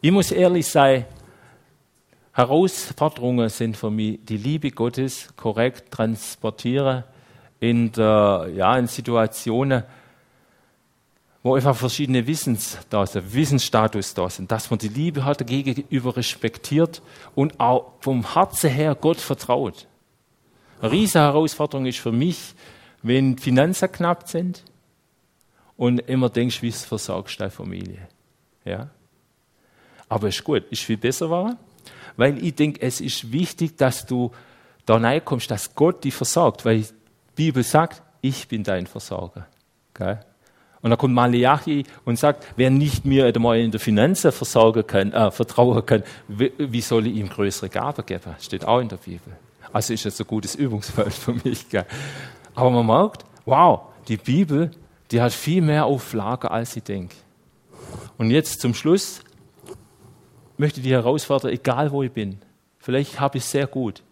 Ich 0.00 0.10
muss 0.10 0.32
ehrlich 0.32 0.66
sein, 0.66 1.04
Herausforderungen 2.32 3.48
sind 3.48 3.76
für 3.76 3.90
mich, 3.90 4.18
die 4.24 4.38
Liebe 4.38 4.70
Gottes 4.70 5.28
korrekt 5.36 5.92
transportieren 5.92 7.04
in, 7.60 7.92
der, 7.92 8.48
ja, 8.54 8.76
in 8.76 8.88
Situationen, 8.88 9.84
wo 11.42 11.54
einfach 11.54 11.74
verschiedene 11.74 12.26
Wissens 12.26 12.78
da 12.90 13.06
sind, 13.06 13.32
Wissensstatus 13.32 14.14
da 14.14 14.28
sind, 14.28 14.52
dass 14.52 14.70
man 14.70 14.78
die 14.78 14.88
Liebe 14.88 15.24
hat, 15.24 15.46
gegenüber 15.46 16.16
respektiert 16.16 17.00
und 17.34 17.58
auch 17.58 17.92
vom 18.00 18.34
Herzen 18.34 18.70
her 18.70 18.94
Gott 18.94 19.18
vertraut. 19.18 19.86
Eine 20.80 20.92
riesige 20.92 21.20
Herausforderung 21.20 21.86
ist 21.86 21.98
für 21.98 22.12
mich, 22.12 22.54
wenn 23.02 23.38
Finanzen 23.38 23.90
knapp 23.90 24.28
sind 24.28 24.64
und 25.76 26.00
immer 26.00 26.28
denkst, 26.28 26.60
wie 26.60 26.72
versorgst 26.72 27.40
deine 27.40 27.50
Familie. 27.50 28.06
Ja? 28.64 28.90
Aber 30.08 30.28
ist 30.28 30.44
gut, 30.44 30.64
ist 30.70 30.82
viel 30.82 30.98
besser 30.98 31.30
war, 31.30 31.56
weil 32.16 32.42
ich 32.44 32.54
denke, 32.54 32.82
es 32.82 33.00
ist 33.00 33.32
wichtig, 33.32 33.78
dass 33.78 34.04
du 34.04 34.30
da 34.84 34.96
reinkommst, 34.96 35.50
dass 35.50 35.74
Gott 35.74 36.04
dich 36.04 36.14
versorgt, 36.14 36.64
weil 36.66 36.80
die 36.80 36.92
Bibel 37.34 37.62
sagt, 37.62 38.02
ich 38.20 38.46
bin 38.48 38.62
dein 38.62 38.86
Versorger. 38.86 39.46
Gell? 39.94 40.20
Und 40.82 40.90
dann 40.90 40.98
kommt 40.98 41.14
Malachi 41.14 41.84
und 42.04 42.18
sagt, 42.18 42.46
wer 42.56 42.70
nicht 42.70 43.04
mir 43.04 43.26
einmal 43.26 43.58
in 43.58 43.70
der 43.70 43.80
Finanzen 43.80 44.32
versorgen 44.32 44.86
kann, 44.86 45.12
äh, 45.12 45.30
vertrauen 45.30 45.84
kann, 45.84 46.02
wie 46.28 46.80
soll 46.80 47.06
ich 47.06 47.16
ihm 47.16 47.28
größere 47.28 47.68
Gaben 47.68 48.04
geben? 48.06 48.34
Steht 48.40 48.64
auch 48.64 48.80
in 48.80 48.88
der 48.88 48.96
Bibel. 48.96 49.36
Also 49.72 49.92
ist 49.92 50.06
das 50.06 50.20
ein 50.20 50.26
gutes 50.26 50.54
Übungsfeld 50.54 51.12
für 51.12 51.34
mich. 51.44 51.68
Gell? 51.68 51.84
Aber 52.54 52.70
man 52.70 52.86
merkt, 52.86 53.24
wow, 53.44 53.82
die 54.08 54.16
Bibel, 54.16 54.70
die 55.10 55.20
hat 55.20 55.32
viel 55.32 55.60
mehr 55.60 55.84
Auflagen, 55.84 56.48
als 56.48 56.74
ich 56.76 56.82
denke. 56.82 57.14
Und 58.16 58.30
jetzt 58.30 58.60
zum 58.60 58.74
Schluss 58.74 59.20
möchte 60.56 60.80
ich 60.80 60.84
die 60.84 60.92
herausfordern, 60.92 61.52
egal 61.52 61.90
wo 61.90 62.02
ich 62.02 62.12
bin. 62.12 62.38
Vielleicht 62.78 63.20
habe 63.20 63.38
ich 63.38 63.44
es 63.44 63.50
sehr 63.50 63.66
gut. 63.66 64.02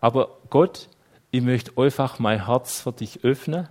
Aber 0.00 0.38
Gott, 0.50 0.88
ich 1.30 1.42
möchte 1.42 1.72
einfach 1.76 2.18
mein 2.18 2.46
Herz 2.46 2.80
für 2.80 2.92
dich 2.92 3.24
öffnen 3.24 3.68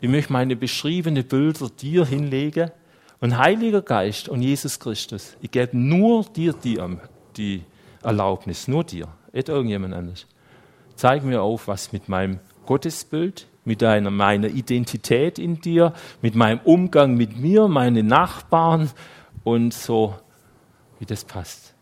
ich 0.00 0.08
möchte 0.08 0.32
meine 0.32 0.56
beschriebenen 0.56 1.24
Bilder 1.24 1.68
dir 1.70 2.06
hinlegen. 2.06 2.70
Und 3.20 3.36
Heiliger 3.36 3.82
Geist 3.82 4.28
und 4.28 4.42
Jesus 4.42 4.78
Christus, 4.78 5.36
ich 5.40 5.50
gebe 5.50 5.76
nur 5.76 6.24
dir 6.24 6.52
die, 6.52 6.80
die 7.36 7.64
Erlaubnis, 8.02 8.68
nur 8.68 8.84
dir, 8.84 9.08
nicht 9.32 9.48
irgendjemand 9.48 9.92
anders. 9.92 10.26
Zeig 10.94 11.24
mir 11.24 11.42
auf, 11.42 11.66
was 11.66 11.92
mit 11.92 12.08
meinem 12.08 12.38
Gottesbild, 12.66 13.48
mit 13.64 13.82
deiner, 13.82 14.10
meiner 14.10 14.48
Identität 14.48 15.38
in 15.38 15.60
dir, 15.60 15.94
mit 16.22 16.36
meinem 16.36 16.60
Umgang 16.60 17.16
mit 17.16 17.36
mir, 17.36 17.66
meinen 17.66 18.06
Nachbarn 18.06 18.90
und 19.42 19.74
so, 19.74 20.14
wie 21.00 21.06
das 21.06 21.24
passt. 21.24 21.74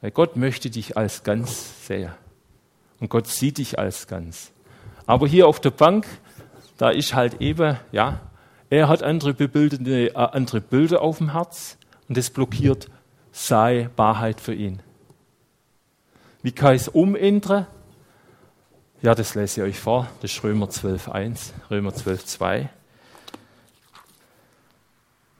Weil 0.00 0.10
Gott 0.10 0.36
möchte 0.36 0.70
dich 0.70 0.96
als 0.96 1.24
ganz 1.24 1.86
sehr. 1.86 2.14
Und 3.00 3.08
Gott 3.08 3.26
sieht 3.26 3.58
dich 3.58 3.78
als 3.78 4.06
ganz. 4.06 4.52
Aber 5.06 5.26
hier 5.26 5.48
auf 5.48 5.60
der 5.60 5.70
Bank 5.70 6.06
da 6.78 6.90
ist 6.90 7.12
halt 7.12 7.42
eben, 7.42 7.76
ja, 7.92 8.20
er 8.70 8.88
hat 8.88 9.02
andere, 9.02 9.30
äh, 9.32 10.14
andere 10.14 10.60
Bilder 10.60 11.02
auf 11.02 11.18
dem 11.18 11.32
Herz 11.32 11.76
und 12.08 12.16
das 12.16 12.30
blockiert 12.30 12.88
seine 13.32 13.90
Wahrheit 13.96 14.40
für 14.40 14.54
ihn. 14.54 14.80
Wie 16.42 16.52
kann 16.52 16.74
ich 16.74 16.82
es 16.82 16.88
umändern? 16.88 17.66
Ja, 19.02 19.14
das 19.14 19.34
lese 19.34 19.60
ich 19.60 19.68
euch 19.68 19.78
vor. 19.78 20.08
Das 20.22 20.32
ist 20.32 20.42
Römer 20.42 20.66
12.1, 20.66 21.52
Römer 21.70 21.90
12.2. 21.90 22.68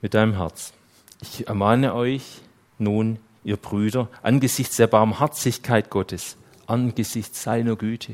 Mit 0.01 0.13
deinem 0.13 0.35
Herz. 0.35 0.73
Ich 1.21 1.47
ermahne 1.47 1.93
euch 1.93 2.41
nun, 2.77 3.19
ihr 3.43 3.57
Brüder, 3.57 4.07
angesichts 4.23 4.77
der 4.77 4.87
Barmherzigkeit 4.87 5.89
Gottes, 5.89 6.37
angesichts 6.67 7.43
seiner 7.43 7.75
Güte, 7.75 8.13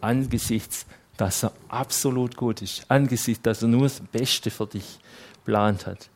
angesichts 0.00 0.86
dass 1.20 1.44
er 1.44 1.52
absolut 1.68 2.34
gut 2.34 2.62
ist, 2.62 2.86
angesichts, 2.88 3.42
dass 3.42 3.60
er 3.60 3.68
nur 3.68 3.82
das 3.82 4.00
Beste 4.00 4.50
für 4.50 4.66
dich 4.66 4.98
geplant 5.34 5.86
hat. 5.86 6.08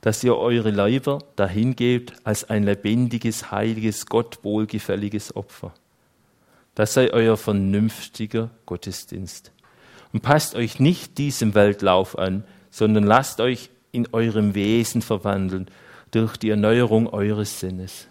Dass 0.00 0.24
ihr 0.24 0.36
eure 0.36 0.72
Leiber 0.72 1.20
dahin 1.36 1.76
gebt 1.76 2.12
als 2.24 2.50
ein 2.50 2.64
lebendiges, 2.64 3.52
heiliges, 3.52 4.06
Gott 4.06 4.40
wohlgefälliges 4.42 5.36
Opfer. 5.36 5.72
Das 6.74 6.94
sei 6.94 7.12
euer 7.12 7.36
vernünftiger 7.36 8.50
Gottesdienst. 8.66 9.52
Und 10.12 10.22
passt 10.22 10.56
euch 10.56 10.80
nicht 10.80 11.16
diesem 11.18 11.54
Weltlauf 11.54 12.18
an, 12.18 12.42
sondern 12.72 13.04
lasst 13.04 13.40
euch 13.40 13.70
in 13.92 14.08
eurem 14.12 14.56
Wesen 14.56 15.02
verwandeln 15.02 15.68
durch 16.10 16.36
die 16.36 16.50
Erneuerung 16.50 17.06
eures 17.06 17.60
Sinnes, 17.60 18.08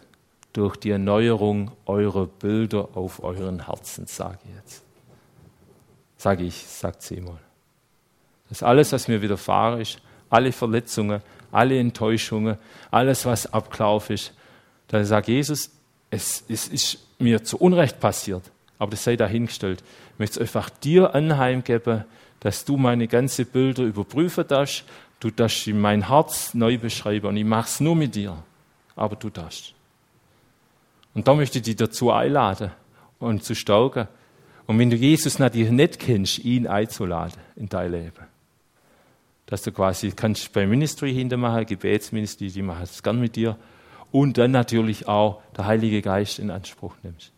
durch 0.54 0.78
die 0.78 0.92
Erneuerung 0.92 1.72
eurer 1.86 2.28
Bilder 2.28 2.88
auf 2.96 3.22
euren 3.22 3.66
Herzen, 3.66 4.08
sage 4.08 4.40
ich 4.46 4.56
jetzt 4.56 4.91
sage 6.22 6.44
ich, 6.44 6.56
sagt 6.56 7.02
Simon. 7.02 7.38
Das 8.50 8.64
alles, 8.64 8.92
was 8.92 9.08
mir 9.08 9.22
widerfahren 9.22 9.82
ist, 9.82 10.00
alle 10.30 10.52
Verletzungen, 10.52 11.22
alle 11.52 11.80
Enttäuschungen, 11.80 12.58
alles, 12.90 13.26
was 13.26 13.52
abgelaufen 13.52 14.16
ist, 14.16 14.34
da 14.88 15.04
sagt 15.04 15.28
Jesus, 15.28 15.72
es, 16.10 16.44
es 16.50 16.68
ist 16.68 16.98
mir 17.18 17.44
zu 17.44 17.58
Unrecht 17.58 18.00
passiert, 18.00 18.44
aber 18.78 18.92
das 18.92 19.04
sei 19.04 19.16
dahingestellt. 19.16 19.84
Ich 20.14 20.20
möchte 20.20 20.36
es 20.36 20.42
einfach 20.42 20.70
dir 20.70 21.16
anheimgeben, 21.16 22.06
dass 22.42 22.66
du 22.66 22.78
meine 22.78 23.08
ganzen 23.08 23.46
Bilder 23.46 23.84
überprüfen 23.84 24.46
darfst, 24.48 24.84
Du 25.22 25.30
darfst 25.30 25.68
mein 25.68 26.08
Herz 26.08 26.56
neu 26.56 26.80
beschreiben 26.80 27.28
und 27.28 27.38
ich 27.38 27.46
mache 27.46 27.68
es 27.68 27.80
nur 27.80 27.96
mit 27.96 28.16
dir. 28.16 28.44
Aber 28.96 29.16
du 29.16 29.30
darfst. 29.30 29.74
Und 31.14 31.28
da 31.28 31.36
möchte 31.36 31.60
ich 31.60 31.64
dich 31.64 31.76
dazu 31.76 32.12
einladen 32.12 32.72
und 33.20 33.44
zu 33.44 33.54
staugen. 33.54 34.08
Und 34.72 34.80
wenn 34.80 34.90
du 34.90 34.96
Jesus 34.96 35.38
natürlich 35.38 35.70
nicht 35.70 36.00
kennst, 36.00 36.40
ihn 36.40 36.66
einzuladen 36.66 37.42
in 37.58 37.68
dein 37.68 37.92
Leben. 37.92 38.26
Dass 39.46 39.64
du 39.64 39.74
quasi 39.74 40.12
kannst 40.12 40.54
beim 40.54 40.70
Ministry 40.70 41.14
hintermachen, 41.14 41.66
Gebetsministry, 41.66 42.48
die 42.48 42.62
machen 42.62 42.84
es 42.84 43.04
gern 43.04 43.20
mit 43.20 43.36
dir. 43.36 43.58
Und 44.14 44.38
dann 44.38 44.52
natürlich 44.52 45.10
auch 45.10 45.42
der 45.58 45.66
Heilige 45.66 46.02
Geist 46.02 46.40
in 46.40 46.50
Anspruch 46.50 46.96
nimmst. 47.04 47.34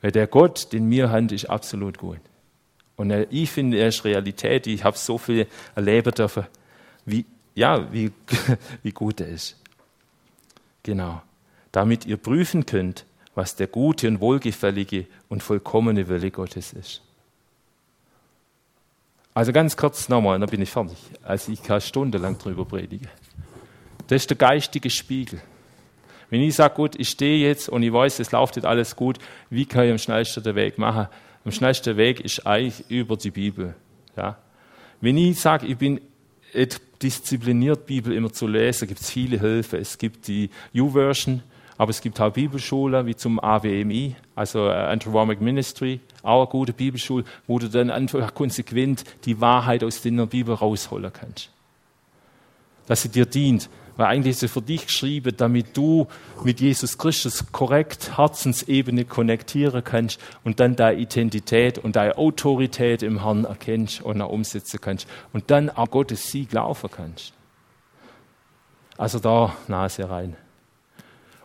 Weil 0.00 0.12
der 0.12 0.28
Gott, 0.28 0.72
den 0.72 0.88
mir 0.88 1.10
hand, 1.10 1.32
ist 1.32 1.46
absolut 1.46 1.98
gut. 1.98 2.20
Und 2.94 3.10
ich 3.30 3.50
finde, 3.50 3.78
er 3.78 3.88
ist 3.88 4.04
Realität. 4.04 4.68
Ich 4.68 4.84
habe 4.84 4.96
so 4.96 5.18
viel 5.18 5.48
erleben 5.74 6.12
dürfen, 6.12 6.46
wie, 7.04 7.24
ja, 7.56 7.92
wie, 7.92 8.12
wie 8.84 8.92
gut 8.92 9.20
er 9.20 9.26
ist. 9.26 9.60
Genau. 10.84 11.20
Damit 11.72 12.06
ihr 12.06 12.16
prüfen 12.16 12.64
könnt, 12.64 13.06
was 13.34 13.56
der 13.56 13.66
gute 13.66 14.08
und 14.08 14.20
wohlgefällige 14.20 15.06
und 15.28 15.42
vollkommene 15.42 16.08
Wille 16.08 16.30
Gottes 16.30 16.72
ist. 16.72 17.02
Also 19.34 19.52
ganz 19.52 19.76
kurz 19.76 20.08
nochmal, 20.08 20.38
dann 20.38 20.50
bin 20.50 20.60
ich 20.60 20.70
fertig. 20.70 20.98
Also 21.22 21.52
ich 21.52 21.62
kann 21.62 21.80
stundenlang 21.80 22.36
drüber 22.36 22.66
predigen. 22.66 23.08
Das 24.08 24.22
ist 24.22 24.30
der 24.30 24.36
geistige 24.36 24.90
Spiegel. 24.90 25.40
Wenn 26.28 26.42
ich 26.42 26.54
sage, 26.54 26.74
gut, 26.74 26.96
ich 26.98 27.08
stehe 27.08 27.46
jetzt 27.46 27.68
und 27.68 27.82
ich 27.82 27.92
weiß, 27.92 28.18
es 28.18 28.32
läuft 28.32 28.56
jetzt 28.56 28.64
alles 28.64 28.96
gut, 28.96 29.18
wie 29.48 29.64
kann 29.64 29.84
ich 29.84 29.90
am 29.90 29.98
schnellsten 29.98 30.42
den 30.42 30.54
Weg 30.54 30.78
machen? 30.78 31.08
Am 31.44 31.52
schnellsten 31.52 31.96
Weg 31.96 32.20
ist 32.20 32.46
eigentlich 32.46 32.90
über 32.90 33.16
die 33.16 33.30
Bibel. 33.30 33.74
Ja? 34.16 34.38
Wenn 35.00 35.16
ich 35.16 35.40
sage, 35.40 35.66
ich 35.66 35.76
bin 35.78 36.00
diszipliniert, 37.02 37.86
Bibel 37.86 38.12
immer 38.12 38.32
zu 38.32 38.46
lesen, 38.46 38.86
gibt 38.88 39.00
es 39.00 39.10
viele 39.10 39.38
Hilfe. 39.38 39.78
Es 39.78 39.98
gibt 39.98 40.28
die 40.28 40.50
U-Version, 40.74 41.42
aber 41.78 41.90
es 41.90 42.00
gibt 42.00 42.20
auch 42.20 42.32
Bibelschulen 42.32 43.06
wie 43.06 43.16
zum 43.16 43.40
AWMI, 43.40 44.16
also 44.34 44.66
äh, 44.66 44.72
Anthropomic 44.72 45.40
Ministry, 45.40 46.00
auch 46.22 46.42
eine 46.42 46.50
gute 46.50 46.72
Bibelschule, 46.72 47.24
wo 47.46 47.58
du 47.58 47.68
dann 47.68 47.90
einfach 47.90 48.34
konsequent 48.34 49.04
die 49.24 49.40
Wahrheit 49.40 49.82
aus 49.84 50.02
der 50.02 50.26
Bibel 50.26 50.54
rausholen 50.54 51.12
kannst. 51.12 51.50
Dass 52.86 53.02
sie 53.02 53.08
dir 53.08 53.26
dient. 53.26 53.68
Weil 53.96 54.06
eigentlich 54.06 54.32
ist 54.32 54.40
sie 54.40 54.48
für 54.48 54.62
dich 54.62 54.86
geschrieben, 54.86 55.34
damit 55.36 55.76
du 55.76 56.06
mit 56.44 56.60
Jesus 56.60 56.96
Christus 56.96 57.52
korrekt 57.52 58.16
Herzensebene 58.16 59.04
konnektieren 59.04 59.84
kannst 59.84 60.18
und 60.44 60.60
dann 60.60 60.76
deine 60.76 60.98
Identität 60.98 61.78
und 61.78 61.96
deine 61.96 62.16
Autorität 62.16 63.02
im 63.02 63.22
Herrn 63.22 63.44
erkennst 63.44 64.00
und 64.00 64.22
auch 64.22 64.30
umsetzen 64.30 64.80
kannst 64.80 65.06
und 65.34 65.50
dann 65.50 65.68
auch 65.68 65.90
Gottes 65.90 66.30
Sieg 66.30 66.52
laufen 66.52 66.90
kannst. 66.90 67.34
Also 68.96 69.18
da 69.18 69.54
Nase 69.68 70.08
rein. 70.08 70.36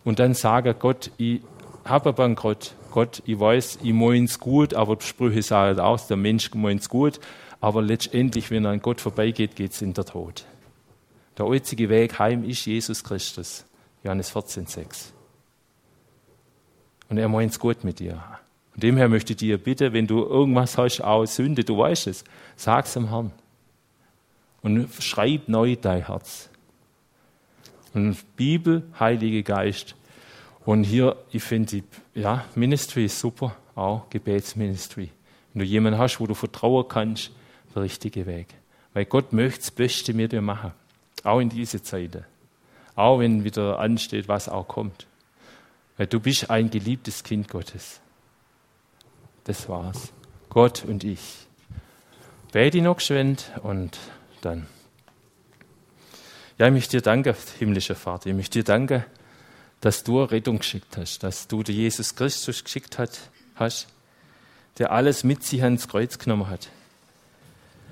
Und 0.07 0.19
dann 0.19 0.33
sage 0.33 0.73
Gott, 0.73 1.11
ich 1.17 1.41
habe 1.83 2.13
Bankrott. 2.13 2.75
Gott, 2.91 3.21
ich 3.25 3.37
weiß, 3.37 3.79
ich 3.83 3.91
meins 3.91 4.39
gut, 4.39 4.73
aber 4.73 4.95
die 4.95 5.05
Sprüche 5.05 5.41
sagen 5.41 5.81
aus, 5.81 6.07
der 6.07 6.15
Mensch 6.15 6.53
meint's 6.53 6.87
gut, 6.87 7.19
aber 7.59 7.81
letztendlich, 7.81 8.49
wenn 8.49 8.63
er 8.63 8.71
an 8.71 8.81
Gott 8.81 9.01
vorbeigeht, 9.01 9.57
geht 9.57 9.73
es 9.73 9.81
in 9.81 9.93
der 9.93 10.05
Tod. 10.05 10.45
Der 11.37 11.47
einzige 11.47 11.89
Weg 11.89 12.19
heim 12.19 12.45
ist 12.45 12.65
Jesus 12.65 13.03
Christus. 13.03 13.65
Johannes 14.01 14.33
14,6. 14.33 15.07
Und 17.09 17.17
er 17.17 17.27
meint 17.27 17.51
es 17.51 17.59
gut 17.59 17.83
mit 17.83 17.99
dir. 17.99 18.23
Von 18.71 18.79
dem 18.79 18.95
her 18.95 19.09
möchte 19.09 19.33
ich 19.33 19.37
dir 19.37 19.57
bitten, 19.57 19.91
wenn 19.91 20.07
du 20.07 20.23
irgendwas 20.23 20.77
hast, 20.77 21.01
auch 21.01 21.25
Sünde, 21.25 21.65
du 21.65 21.77
weißt 21.77 22.07
es, 22.07 22.23
sag 22.55 22.85
es 22.85 22.93
dem 22.93 23.09
Herrn. 23.09 23.33
Und 24.61 24.87
schreib 24.99 25.49
neu 25.49 25.75
dein 25.75 26.07
Herz. 26.07 26.49
Und 27.93 28.15
Bibel, 28.37 28.83
Heilige 28.97 29.43
Geist. 29.43 29.96
Und 30.67 30.83
hier, 30.83 31.15
ich 31.31 31.43
finde, 31.43 31.81
ja, 32.13 32.43
Ministry 32.53 33.05
ist 33.05 33.17
super, 33.21 33.55
auch 33.73 34.09
Gebetsministry. 34.09 35.11
Wenn 35.53 35.59
du 35.61 35.65
jemanden 35.65 35.97
hast, 35.97 36.19
wo 36.19 36.27
du 36.27 36.33
vertrauen 36.33 36.85
kannst, 36.89 37.31
der 37.73 37.83
richtige 37.83 38.25
Weg. 38.25 38.47
Weil 38.93 39.05
Gott 39.05 39.31
möchte 39.31 39.59
das 39.59 39.71
Beste 39.71 40.13
mit 40.13 40.33
dir 40.33 40.41
machen. 40.41 40.73
Auch 41.23 41.39
in 41.39 41.47
diese 41.47 41.81
Zeiten. 41.81 42.25
Auch 42.97 43.19
wenn 43.19 43.45
wieder 43.45 43.79
ansteht, 43.79 44.27
was 44.27 44.49
auch 44.49 44.67
kommt. 44.67 45.07
Weil 45.95 46.07
du 46.07 46.19
bist 46.19 46.49
ein 46.49 46.69
geliebtes 46.69 47.23
Kind 47.23 47.47
Gottes. 47.47 48.01
Das 49.45 49.69
war's. 49.69 50.11
Gott 50.49 50.83
und 50.83 51.05
ich. 51.05 51.47
Bete 52.51 52.81
noch 52.81 52.97
geschwind 52.97 53.53
und 53.63 53.97
dann. 54.41 54.67
Ja, 56.57 56.67
ich 56.67 56.73
möchte 56.73 56.97
dir 56.97 57.01
danken, 57.03 57.35
himmlischer 57.57 57.95
Vater. 57.95 58.29
Ich 58.29 58.35
möchte 58.35 58.59
dir 58.59 58.65
danken, 58.65 59.05
dass 59.81 60.03
du 60.03 60.23
Rettung 60.23 60.59
geschickt 60.59 60.97
hast, 60.97 61.19
dass 61.19 61.47
du 61.47 61.61
Jesus 61.61 62.15
Christus 62.15 62.63
geschickt 62.63 62.97
hast, 63.55 63.87
der 64.77 64.91
alles 64.91 65.23
mit 65.23 65.43
sich 65.43 65.63
ans 65.63 65.87
Kreuz 65.87 66.17
genommen 66.17 66.49
hat. 66.49 66.69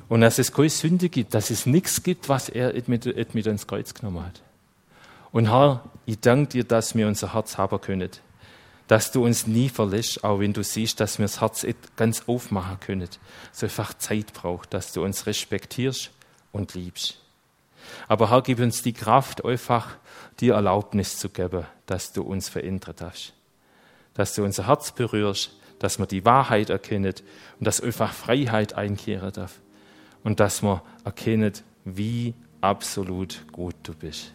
Und 0.08 0.22
dass 0.22 0.38
es 0.38 0.52
keine 0.52 0.70
Sünde 0.70 1.10
gibt, 1.10 1.34
dass 1.34 1.50
es 1.50 1.66
nichts 1.66 2.04
gibt, 2.04 2.30
was 2.30 2.50
er 2.50 2.74
mit, 2.88 3.34
mit 3.34 3.48
ans 3.48 3.66
Kreuz 3.68 3.94
genommen 3.94 4.24
hat. 4.24 4.42
Und 5.32 5.50
Herr, 5.50 5.84
ich 6.06 6.20
danke 6.20 6.50
dir, 6.50 6.64
dass 6.64 6.96
wir 6.96 7.08
unser 7.08 7.34
Herz 7.34 7.58
haben 7.58 7.82
können. 7.82 8.10
Dass 8.88 9.12
du 9.12 9.26
uns 9.26 9.48
nie 9.48 9.70
verlässt, 9.70 10.24
auch 10.24 10.40
wenn 10.40 10.54
du 10.54 10.64
siehst, 10.64 11.00
dass 11.00 11.18
wir 11.18 11.26
das 11.26 11.42
Herz 11.42 11.66
ganz 11.96 12.24
aufmachen 12.28 12.80
können. 12.80 13.10
So 13.52 13.66
einfach 13.66 13.96
Zeit 13.96 14.34
braucht, 14.34 14.74
dass 14.74 14.94
du 14.94 15.04
uns 15.04 15.26
respektierst 15.26 16.12
und 16.52 16.76
liebst. 16.76 17.25
Aber 18.08 18.30
Herr, 18.30 18.42
gib 18.42 18.60
uns 18.60 18.82
die 18.82 18.94
Kraft, 18.94 19.44
einfach 19.46 19.98
die 20.40 20.50
Erlaubnis 20.50 21.18
zu 21.18 21.30
geben, 21.30 21.66
dass 21.86 22.14
du 22.14 22.24
uns 22.24 22.50
verändert 22.50 23.02
hast. 23.02 23.34
Dass 24.14 24.34
du 24.36 24.44
unser 24.44 24.68
Herz 24.68 24.92
berührst, 24.92 25.58
dass 25.80 26.00
wir 26.00 26.06
die 26.06 26.26
Wahrheit 26.26 26.70
erkennen 26.70 27.14
und 27.60 27.68
dass 27.68 27.82
einfach 27.82 28.14
Freiheit 28.14 28.74
einkehren 28.74 29.32
darf 29.34 29.60
und 30.24 30.40
dass 30.40 30.62
man 30.62 30.82
erkennt, 31.04 31.64
wie 31.84 32.34
absolut 32.62 33.46
gut 33.52 33.76
du 33.84 33.94
bist. 33.94 34.34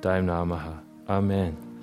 Deinem 0.00 0.26
Namen, 0.26 0.62
Herr. 0.62 0.82
Amen. 1.06 1.73